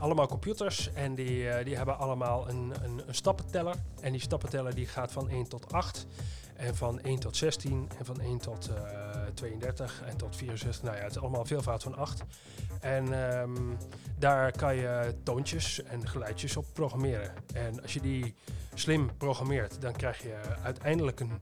[0.00, 3.74] allemaal computers en die, eh, die hebben allemaal een, een, een stappenteller.
[4.00, 6.06] En die stappenteller die gaat van 1 tot 8
[6.56, 10.82] en van 1 tot 16 en van 1 tot eh, 32 en tot 64.
[10.82, 12.22] Nou ja, het is allemaal veelvoud van 8.
[12.80, 13.54] En ehm,
[14.18, 17.32] daar kan je toontjes en geluidjes op programmeren.
[17.54, 18.34] En als je die
[18.74, 21.38] slim programmeert, dan krijg je uiteindelijk een,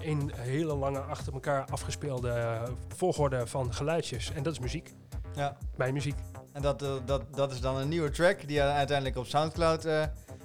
[0.00, 2.62] een hele lange achter elkaar afgespeelde
[2.96, 4.32] volgorde van geluidjes.
[4.32, 4.94] En dat is muziek.
[5.34, 5.56] Ja.
[5.76, 6.16] Mijn muziek.
[6.60, 10.02] En dat, eh, dat, dat is dan een nieuwe track die uiteindelijk op Soundcloud eh,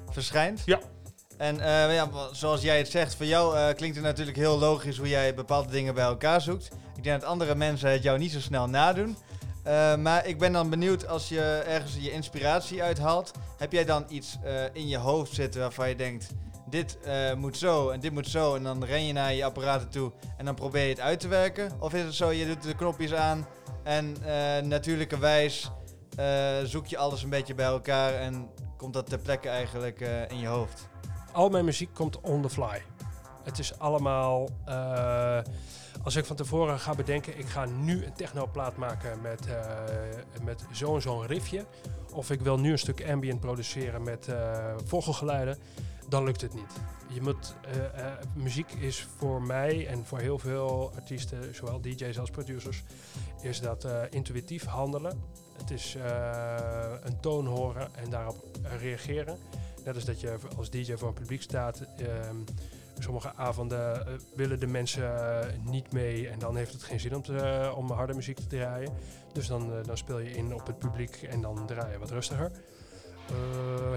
[0.09, 0.61] verschijnt.
[0.65, 0.79] Ja.
[1.37, 5.09] En eh, ja, zoals jij het zegt, voor jou klinkt het natuurlijk heel logisch hoe
[5.09, 6.69] jij bepaalde dingen bij elkaar zoekt.
[6.95, 9.17] Ik denk dat andere mensen het jou niet zo snel nadoen.
[9.99, 13.31] Maar ik ben dan benieuwd als je ergens je inspiratie uithaalt.
[13.57, 14.37] Heb jij dan iets
[14.73, 16.27] in je hoofd zitten waarvan je denkt:
[16.69, 16.97] dit
[17.37, 18.55] moet zo en dit moet zo.
[18.55, 21.27] En dan ren je naar je apparaten toe en dan probeer je het uit te
[21.27, 21.71] werken?
[21.79, 23.47] Of is het zo, je doet de knopjes aan
[23.83, 25.71] en eh natuurlijkerwijs
[26.15, 30.29] eh, zoek je alles een beetje bij elkaar en komt dat ter plekke eigenlijk eh,
[30.29, 30.87] in je hoofd?
[31.31, 32.83] Al mijn muziek komt on the fly.
[33.43, 34.49] Het is allemaal...
[34.65, 35.39] eh,
[36.03, 39.47] als ik van tevoren ga bedenken, ik ga nu een technoplaat maken met,
[40.43, 41.65] met zo en zo'n riffje.
[42.13, 44.27] Of ik wil nu een stuk ambient produceren met
[44.85, 45.57] vogelgeluiden.
[46.09, 46.73] Dan lukt het niet.
[47.13, 47.55] Je moet,
[48.35, 52.83] muziek is voor mij en voor heel veel artiesten, zowel DJ's als producers,
[53.41, 55.21] is dat intuïtief handelen.
[55.65, 58.45] Het is eh, een toon horen en daarop
[58.79, 59.37] reageren.
[59.85, 61.81] Net als dat je als DJ voor een publiek staat.
[61.97, 62.35] ehm,
[62.99, 67.15] sommige avonden eh, willen de mensen eh, niet mee en dan heeft het geen zin
[67.15, 68.93] om, te, om harde muziek te draaien.
[69.33, 72.51] Dus dan, dan speel je in op het publiek en dan draai je wat rustiger.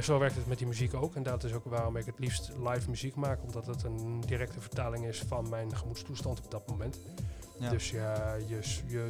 [0.02, 1.14] Zo werkt het met die muziek ook.
[1.14, 3.42] En dat is ook waarom ik het liefst live muziek maak.
[3.42, 6.98] Omdat het een directe vertaling is van mijn gemoedstoestand op dat moment.
[7.58, 7.70] Ja.
[7.70, 8.60] Dus ja, je,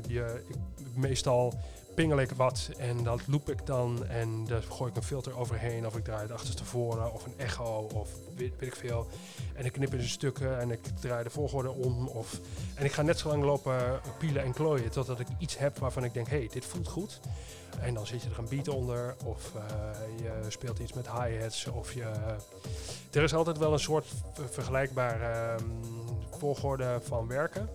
[0.06, 0.56] je, ik,
[0.94, 1.54] meestal
[1.98, 4.06] pingel ik wat en dat loop ik dan.
[4.06, 5.86] En daar gooi ik een filter overheen.
[5.86, 9.06] Of ik draai het achterstevoren of een echo of weet, ik veel.
[9.54, 12.08] En ik knip in stukken en ik draai de volgorde om.
[12.08, 12.40] Of,
[12.74, 16.04] en ik ga net zo lang lopen pielen en klooien totdat ik iets heb waarvan
[16.04, 17.20] ik denk, hé, hey, dit voelt goed.
[17.80, 19.62] En dan zit je er een beat onder of eh,
[20.22, 22.10] je speelt iets met hi-hats of je...
[23.12, 25.64] Er is altijd wel een soort ver- vergelijkbare ehm,
[26.38, 27.68] volgorde van werken.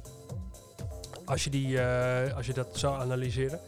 [1.26, 3.59] Als je, die, eh, als je dat zou analyseren.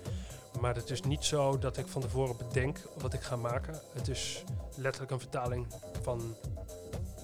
[0.61, 3.79] Maar het is niet zo dat ik van tevoren bedenk wat ik ga maken.
[3.93, 4.43] Het is
[4.75, 5.67] letterlijk een vertaling
[6.01, 6.35] van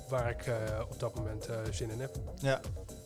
[0.09, 0.53] waar ik eh,
[0.89, 2.15] op dat moment eh, zin in heb.
[2.39, 2.59] Ja.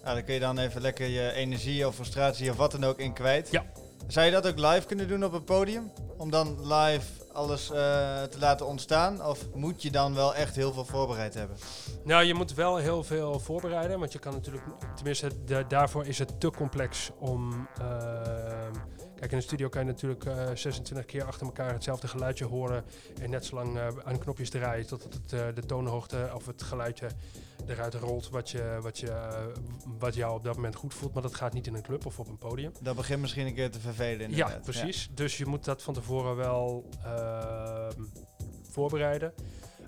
[0.04, 2.98] Nou, dan kun je dan even lekker je energie of frustratie of wat dan ook
[3.00, 3.52] in kwijt.
[3.52, 3.66] Ja.
[4.08, 5.92] Zou je dat ook live kunnen doen op het podium?
[6.18, 7.76] Om dan live alles eh,
[8.24, 9.26] te laten ontstaan?
[9.26, 11.58] Of moet je dan wel echt heel veel voorbereid hebben?
[12.04, 14.64] Nou, je moet wel heel veel voorbereiden, want je kan natuurlijk,
[14.96, 17.68] tenminste, da- daarvoor is het te complex om.
[19.28, 22.84] Kijk, in de studio kan je natuurlijk eh, 26 keer achter elkaar hetzelfde geluidje horen
[23.22, 26.64] en net zo lang eh, aan knopjes draaien totdat het, eh, de toonhoogte of het
[26.64, 27.08] geluidje
[27.68, 29.46] eruit rolt wat, je, wat, je, eh,
[30.00, 31.14] wat jou op dat moment goed voelt.
[31.14, 32.72] Maar dat gaat niet in een club of op een podium.
[32.82, 35.10] Dat begint misschien een keer te vervelen Ja, precies.
[35.14, 38.02] Dus je moet dat van tevoren wel ehm,
[38.72, 39.34] voorbereiden.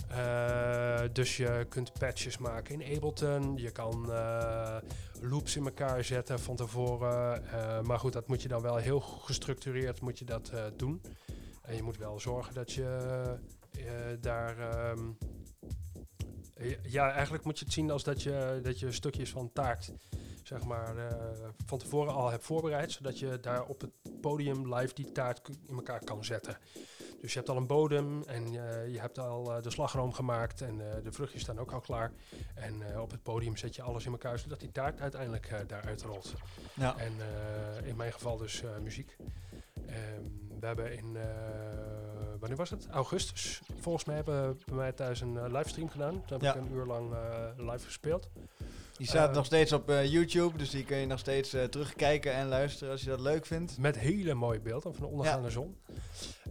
[0.09, 3.57] Eh, dus je kunt patches maken in Ableton.
[3.57, 4.77] Je kan eh,
[5.21, 7.51] loops in elkaar zetten van tevoren.
[7.51, 11.01] Eh, maar goed, dat moet je dan wel heel gestructureerd moet je dat, doen.
[11.61, 13.37] En je moet wel zorgen dat je
[14.19, 14.57] daar...
[14.59, 14.99] ehm,
[16.81, 19.91] ja, eigenlijk moet je het zien als dat je, dat je stukjes van taart
[20.47, 21.15] zeg maar, eh,
[21.65, 23.91] van tevoren al hebt voorbereid, zodat je daar op het
[24.21, 26.57] podium live die taart in elkaar kan zetten.
[27.21, 30.61] Dus je hebt al een bodem en eh, je hebt al eh, de slagroom gemaakt
[30.61, 32.11] en de vruchtjes staan ook al klaar.
[32.55, 36.33] En op het podium zet je alles in elkaar, zodat die taart uiteindelijk daaruit rolt.
[36.73, 36.97] Ja.
[36.97, 37.13] En
[37.83, 39.15] in mijn geval dus muziek.
[39.87, 40.21] Ehm,
[40.59, 41.23] we hebben in, eh,
[42.39, 42.87] wanneer was het?
[42.91, 43.61] Augustus.
[43.79, 46.11] Volgens mij hebben we bij mij thuis een eh, livestream gedaan.
[46.13, 46.53] Toen heb Ja.
[46.55, 47.19] ik een uur lang eh,
[47.57, 48.29] live gespeeld.
[48.97, 51.63] Die staat Eh, nog steeds op eh, YouTube, dus die kun je nog steeds eh,
[51.63, 53.77] terugkijken en luisteren als je dat leuk vindt.
[53.77, 55.77] Met hele mooie beelden van de ondergaande zon.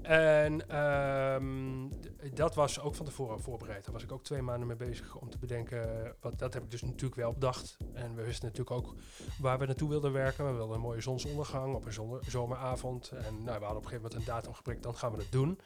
[0.02, 3.84] En ehm, dat was ook van tevoren voorbereid.
[3.84, 6.14] Daar was ik ook twee maanden mee bezig om te bedenken.
[6.20, 7.76] Wat, dat heb ik dus natuurlijk wel bedacht.
[7.92, 8.94] En we wisten natuurlijk ook
[9.38, 10.46] waar we naartoe wilden werken.
[10.46, 13.10] We wilden een mooie zonsondergang op een zomeravond.
[13.10, 15.32] En nou, we hadden op een gegeven moment een datum geprikt, dan gaan we het
[15.32, 15.58] doen.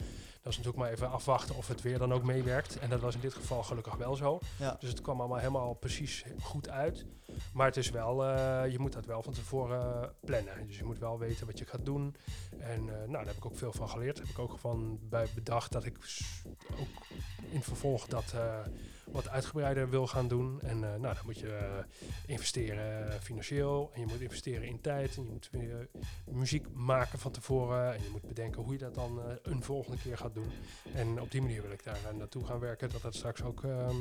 [0.42, 2.78] Dat is natuurlijk maar even afwachten of het weer dan ook meewerkt.
[2.78, 4.38] En dat was in dit geval gelukkig wel zo.
[4.58, 4.76] Ja.
[4.78, 7.06] Dus het kwam allemaal helemaal precies goed uit.
[7.52, 10.66] Maar het is wel, eh, je moet dat wel van tevoren eh, plannen.
[10.66, 12.16] Dus je moet wel weten wat je gaat doen.
[12.58, 14.16] En eh, nou, daar heb ik ook veel van geleerd.
[14.16, 15.96] Daar heb ik ook van bij bedacht dat ik
[16.70, 17.06] ook
[17.50, 18.34] in vervolg dat
[19.04, 20.60] wat uitgebreider wil gaan doen.
[20.60, 21.84] En nou, dan moet je
[22.26, 23.90] investeren financieel.
[23.94, 25.16] En je moet investeren in tijd.
[25.16, 25.88] En je moet weer
[26.24, 27.94] muziek maken van tevoren.
[27.94, 30.52] En je moet bedenken hoe je dat dan een volgende keer gaat doen.
[30.94, 32.90] En op die manier wil ik daar eh, naartoe gaan werken.
[32.90, 33.96] Dat dat straks ook ehm,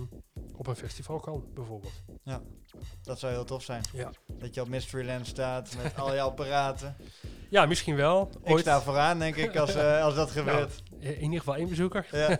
[0.55, 2.03] op een festival kan, bijvoorbeeld.
[3.01, 3.83] Dat zou heel tof zijn.
[3.93, 4.11] Ja.
[4.27, 6.95] Dat je op Mysteryland staat met al je apparaten.
[7.49, 8.29] Ja, misschien wel.
[8.43, 10.83] Ik sta vooraan, denk ik, als, eh, als Nou, dat gebeurt.
[10.99, 12.07] in ieder geval één bezoeker.
[12.11, 12.37] Ja.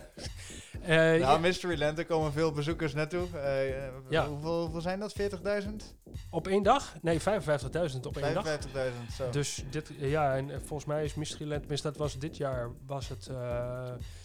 [0.86, 3.26] Ja, Nou, Mysteryland, er komen veel bezoekers naartoe.
[3.38, 3.68] Eh,
[4.08, 4.26] Ja.
[4.28, 5.12] hoeveel, hoeveel zijn dat?
[5.12, 5.94] 40.000?
[6.30, 6.94] op één dag?
[7.02, 8.44] Nee, 55.000 op één dag.
[8.44, 9.30] 55.000, zo.
[9.30, 13.30] Dus dit, ja, en volgens mij is Mysteryland, dat was dit jaar, was het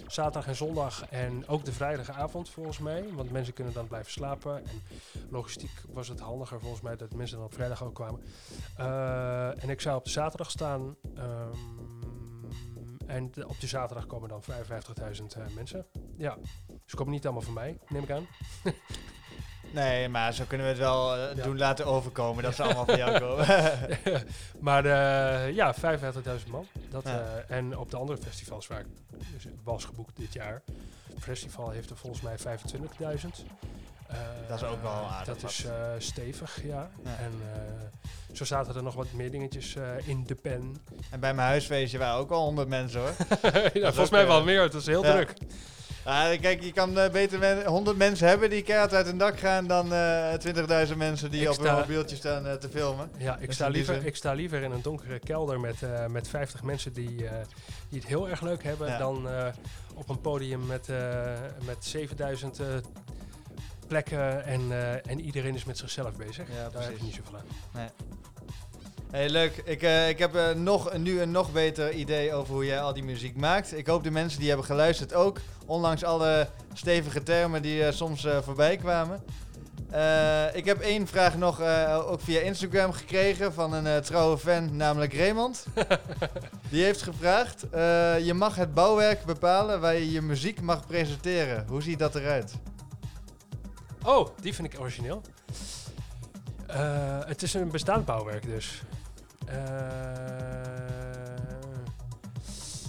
[0.08, 3.06] zaterdag en zondag en ook de vrijdagavond volgens mij.
[3.14, 4.82] Want mensen kunnen dan blijven slapen en
[5.30, 8.22] logistiek was het handiger volgens mij dat mensen dan op vrijdag ook kwamen.
[9.62, 10.75] En ik zou op de zaterdag staan
[11.16, 11.54] ehm,
[13.08, 15.86] en de- op de zaterdag komen dan 55.000 eh, mensen.
[16.18, 16.38] Ja,
[16.86, 18.28] ze komen niet allemaal van mij, neem ik aan.
[19.74, 21.44] Nee, maar zo kunnen we het wel eh, Ja.
[21.44, 22.44] doen laten overkomen.
[22.44, 23.46] Dat ze allemaal van jou komen.
[24.68, 26.68] maar eh, ja, 55.000 man.
[26.90, 27.44] Dat, Ja.
[27.48, 28.86] en op de andere festivals waar ik
[29.34, 30.62] dus was geboekt dit jaar.
[31.14, 33.46] Het festival heeft er volgens mij 25.000.
[34.08, 36.90] Eh, Dat is ook wel aardig Dat is eh, stevig, ja.
[37.04, 37.16] Ja.
[37.20, 37.60] En eh,
[38.36, 39.76] zo zaten er nog wat meer dingetjes
[40.06, 40.78] in de pen.
[41.12, 43.10] en bij mijn huisfeestje waren ook al 100 mensen hoor.
[43.74, 44.62] ja, volgens mij wel meer.
[44.62, 45.12] Het was heel ja.
[45.14, 45.34] druk.
[46.04, 49.68] Ah, kijk, je kan beter men- 100 mensen hebben die keihard uit hun dak gaan
[49.68, 50.34] dan eh
[50.88, 53.12] 20.000 mensen die Ik op hun mobieltje staan te filmen.
[53.18, 55.76] Ja, ik Dus sta, liever, zin- ik sta liever in een donkere kelder met,
[56.08, 57.16] met 50 mensen die,
[57.90, 58.88] die het heel erg leuk hebben.
[58.88, 58.98] Ja.
[58.98, 59.28] Dan
[59.96, 60.88] op een podium met,
[61.66, 62.66] met 7000 eh,
[63.88, 66.48] plekken en, eh, en iedereen is met zichzelf bezig.
[66.48, 67.02] Ja, Daar heb precies.
[67.02, 67.40] niet zoveel
[67.74, 67.90] aan.
[69.12, 69.62] Hey, leuk.
[69.66, 72.94] Ik, eh, ik heb eh, nog, nu een nog beter idee over hoe jij al
[72.94, 73.78] die muziek maakt.
[73.78, 75.40] Ik hoop de mensen die hebben geluisterd ook.
[75.66, 79.24] Ondanks alle stevige termen die soms voorbij kwamen.
[80.54, 81.62] Ik heb één vraag nog
[82.08, 85.66] ook via Instagram gekregen van een trouwe fan, namelijk Raymond.
[86.72, 87.66] die heeft gevraagd:
[88.26, 91.66] Je mag het bouwwerk bepalen waar je je muziek mag presenteren.
[91.68, 92.54] Hoe ziet dat eruit?
[94.06, 95.22] Oh, die vind ik origineel.
[96.68, 98.82] Eh, het is een bestaand bouwwerk dus.
[99.46, 99.56] Eh,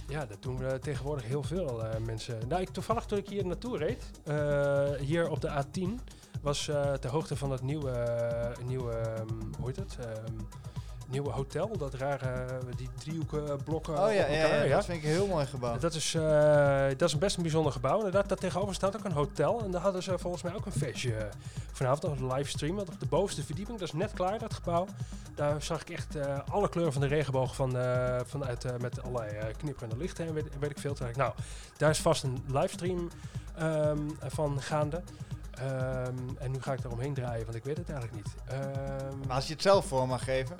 [0.08, 2.38] ja, dat doen we tegenwoordig heel veel eh, mensen.
[2.48, 6.92] Nou, ik, toevallig toen ik hier naartoe reed, eh, hier op de A10, was eh
[6.92, 9.96] ter hoogte van het nieuwe, eh, nieuwe ehm, hoe heet het?
[10.00, 10.36] Ehm,
[11.08, 12.46] nieuwe hotel, dat rare,
[12.76, 14.66] die driehoeken blokken Oh ja, elkaar.
[14.66, 15.78] ja, dat vind ik een heel mooi gebouw.
[15.78, 17.96] Dat is, eh, dat is een best een bijzonder gebouw.
[17.96, 19.62] Inderdaad, daar tegenover staat ook een hotel.
[19.64, 21.24] En daar hadden ze volgens mij ook een feestje eh,
[21.72, 22.76] vanavond, een livestream.
[22.76, 24.86] Want op de bovenste verdieping, dat is net klaar, dat gebouw.
[25.34, 29.02] Daar zag ik echt eh, alle kleuren van de regenboog van, eh, vanuit, eh, met
[29.02, 30.94] allerlei eh, knipperende lichten en weet, weet ik veel.
[30.94, 31.32] Toen ik, nou,
[31.76, 33.08] daar is vast een livestream
[33.56, 35.02] ehm, van gaande.
[35.58, 38.34] Ehm, en nu ga ik eromheen draaien, want ik weet het eigenlijk niet.
[38.46, 40.56] Ehm, Maar als je het zelf voor mag geven,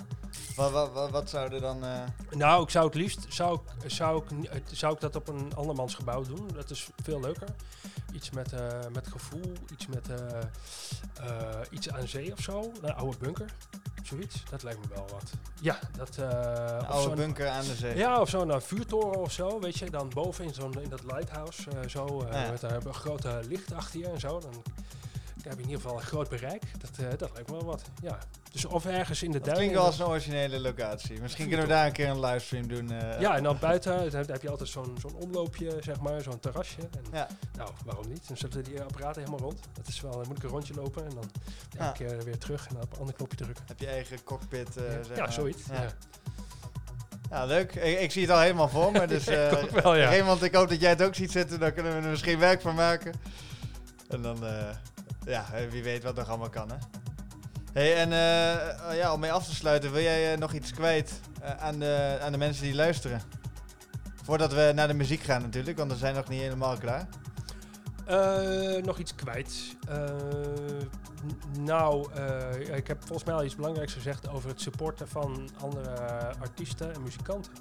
[0.57, 1.85] wat, wat, wat, wat zou er dan...
[1.85, 5.29] eh, Nou, ik zou het liefst zou ik, zou ik, het- zou ik dat op
[5.29, 6.49] een andermans gebouw doen.
[6.55, 7.49] Dat is veel leuker.
[8.13, 8.61] Iets met, eh,
[8.93, 10.39] met gevoel, iets met eh,
[11.29, 12.73] eh, iets aan zee of zo.
[12.83, 13.55] Een oude bunker,
[14.03, 14.43] zoiets.
[14.51, 15.31] Dat lijkt me wel wat.
[15.61, 16.17] Ja, dat.
[16.19, 16.29] eh,
[16.79, 17.97] Een oude bunker aan de zee.
[17.97, 19.91] Ja, of zo'n eh, vuurtoren of zo, weet je.
[19.91, 22.51] Dan boven in, zo'n, in dat lighthouse, eh, zo, eh, Ja.
[22.51, 24.41] met een grote licht achter je en zo.
[24.41, 24.63] Dan,
[25.49, 26.63] heb je in ieder geval een groot bereik.
[26.79, 28.19] Dat, eh, dat lijkt me wel wat, ja.
[28.53, 29.65] Dus of ergens in de Dat duinen.
[29.67, 31.21] klinkt wel als een originele locatie.
[31.21, 32.91] Misschien kunnen we daar een keer een livestream doen.
[32.91, 33.21] eh.
[33.21, 36.81] Ja, en dan buiten heb je altijd zo'n zo'n omloopje, zeg maar, zo'n terrasje.
[36.81, 37.27] En, Ja.
[37.57, 38.29] Nou, waarom niet?
[38.29, 39.61] Dan zetten die apparaten helemaal rond.
[39.73, 41.31] Dat is wel, dan moet ik een rondje lopen en dan
[41.71, 41.87] Ja.
[41.87, 43.65] elke keer weer terug en dan op een ander knopje drukken.
[43.67, 45.33] Heb je eigen cockpit, eh, ja, zeg ja, maar.
[45.33, 45.63] zoiets.
[45.73, 45.87] Ja,
[47.31, 47.45] Ja.
[47.45, 47.75] Leuk.
[47.75, 49.07] Ik, ik zie het al helemaal voor me.
[49.17, 50.11] Dus eh Ik wel, ja.
[50.11, 51.61] Ik hoop dat jij het ook ziet zitten.
[51.61, 53.15] Dan kunnen we er misschien werk van maken.
[54.09, 54.69] En dan, eh,
[55.27, 56.77] ja, wie weet wat nog allemaal kan, hè.
[57.73, 61.21] Hey, en eh, ja, om mee af te sluiten, wil jij eh, nog iets kwijt
[61.41, 63.21] eh, aan, de, aan de mensen die luisteren?
[64.23, 67.09] Voordat we naar de muziek gaan natuurlijk, want we zijn nog niet helemaal klaar.
[68.07, 69.77] Eh, nog iets kwijt.
[69.89, 70.05] Eh,
[71.59, 75.91] nou, eh, ik heb volgens mij al iets belangrijks gezegd over het supporten van andere
[76.41, 77.53] artiesten en muzikanten.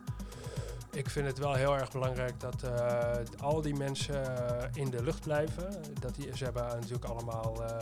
[0.96, 5.04] Ik vind het wel heel erg belangrijk dat eh, al die mensen eh, in de
[5.04, 5.82] lucht blijven.
[6.00, 7.78] Dat die, ze hebben natuurlijk allemaal eh,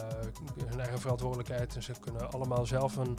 [0.66, 1.76] hun eigen verantwoordelijkheid.
[1.76, 3.18] En ze kunnen allemaal zelf een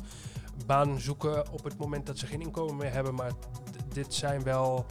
[0.67, 3.15] baan zoeken op het moment dat ze geen inkomen meer hebben.
[3.15, 3.33] Maar
[3.89, 4.87] dit zijn wel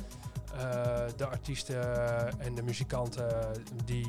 [1.16, 3.52] de artiesten en de muzikanten
[3.86, 4.08] die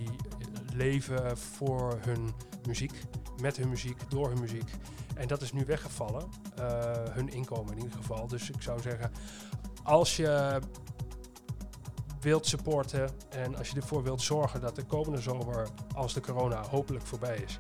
[0.75, 2.33] leven voor hun
[2.67, 2.93] muziek.
[3.41, 4.71] Met hun muziek, door hun muziek.
[5.15, 6.29] En dat is nu weggevallen.
[7.11, 8.27] hun inkomen in ieder geval.
[8.27, 9.11] Dus ik zou zeggen,
[9.85, 10.61] als je
[12.21, 16.63] wilt supporten en als je ervoor wilt zorgen dat de komende zomer, als de corona
[16.63, 17.59] hopelijk voorbij is,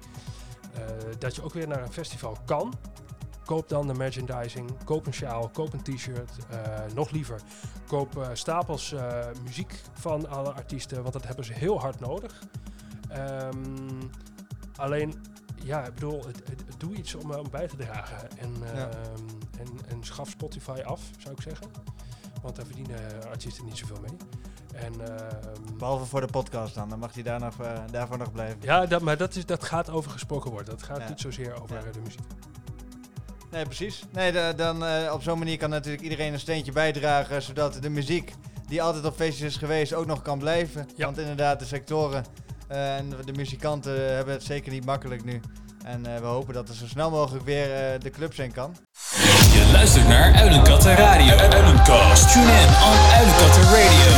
[0.74, 0.80] eh,
[1.18, 2.72] dat je ook weer naar een festival kan.
[3.44, 6.30] Koop dan de merchandising, koop een sjaal, koop een t-shirt.
[6.50, 6.58] eh,
[6.94, 7.40] nog liever,
[7.86, 8.94] koop eh, stapels
[9.42, 12.42] muziek van alle artiesten, want dat hebben ze heel hard nodig.
[13.08, 14.00] Ehm,
[14.76, 15.14] alleen,
[15.64, 18.38] ja, ik bedoel, het, het- doe iets om, om bij te dragen.
[18.38, 18.88] En, Ja.
[18.88, 21.66] ehm, en, en schaf Spotify af, zou ik zeggen.
[22.44, 22.98] Want daar verdienen
[23.30, 24.16] artiesten niet zoveel mee.
[24.74, 28.32] En, ehm, Behalve voor de podcast dan, dan mag hij daar nog, eh, daarvoor nog
[28.32, 28.58] blijven.
[28.60, 30.70] ja, dat, maar dat, is, dat gaat over gesproken worden.
[30.70, 31.08] Dat gaat Ja.
[31.08, 31.82] niet zozeer over Ja.
[31.86, 32.20] eh, de muziek.
[33.50, 34.04] Nee, precies.
[34.12, 37.88] Nee, da- dan, eh, op zo'n manier kan natuurlijk iedereen een steentje bijdragen, zodat de
[37.90, 38.34] muziek
[38.68, 40.88] die altijd op feestjes is geweest ook nog kan blijven.
[40.96, 41.04] Ja.
[41.04, 42.24] Want inderdaad, de sectoren
[42.68, 45.40] eh, en de muzikanten hebben het zeker niet makkelijk nu.
[45.84, 48.76] En eh, we hopen dat er zo snel mogelijk weer eh, de club zijn kan.
[49.52, 51.36] Je luistert naar Uilenkatten Radio.
[51.36, 52.32] Uilenkast.
[52.32, 54.14] Tune in on Uilenkatten Radio.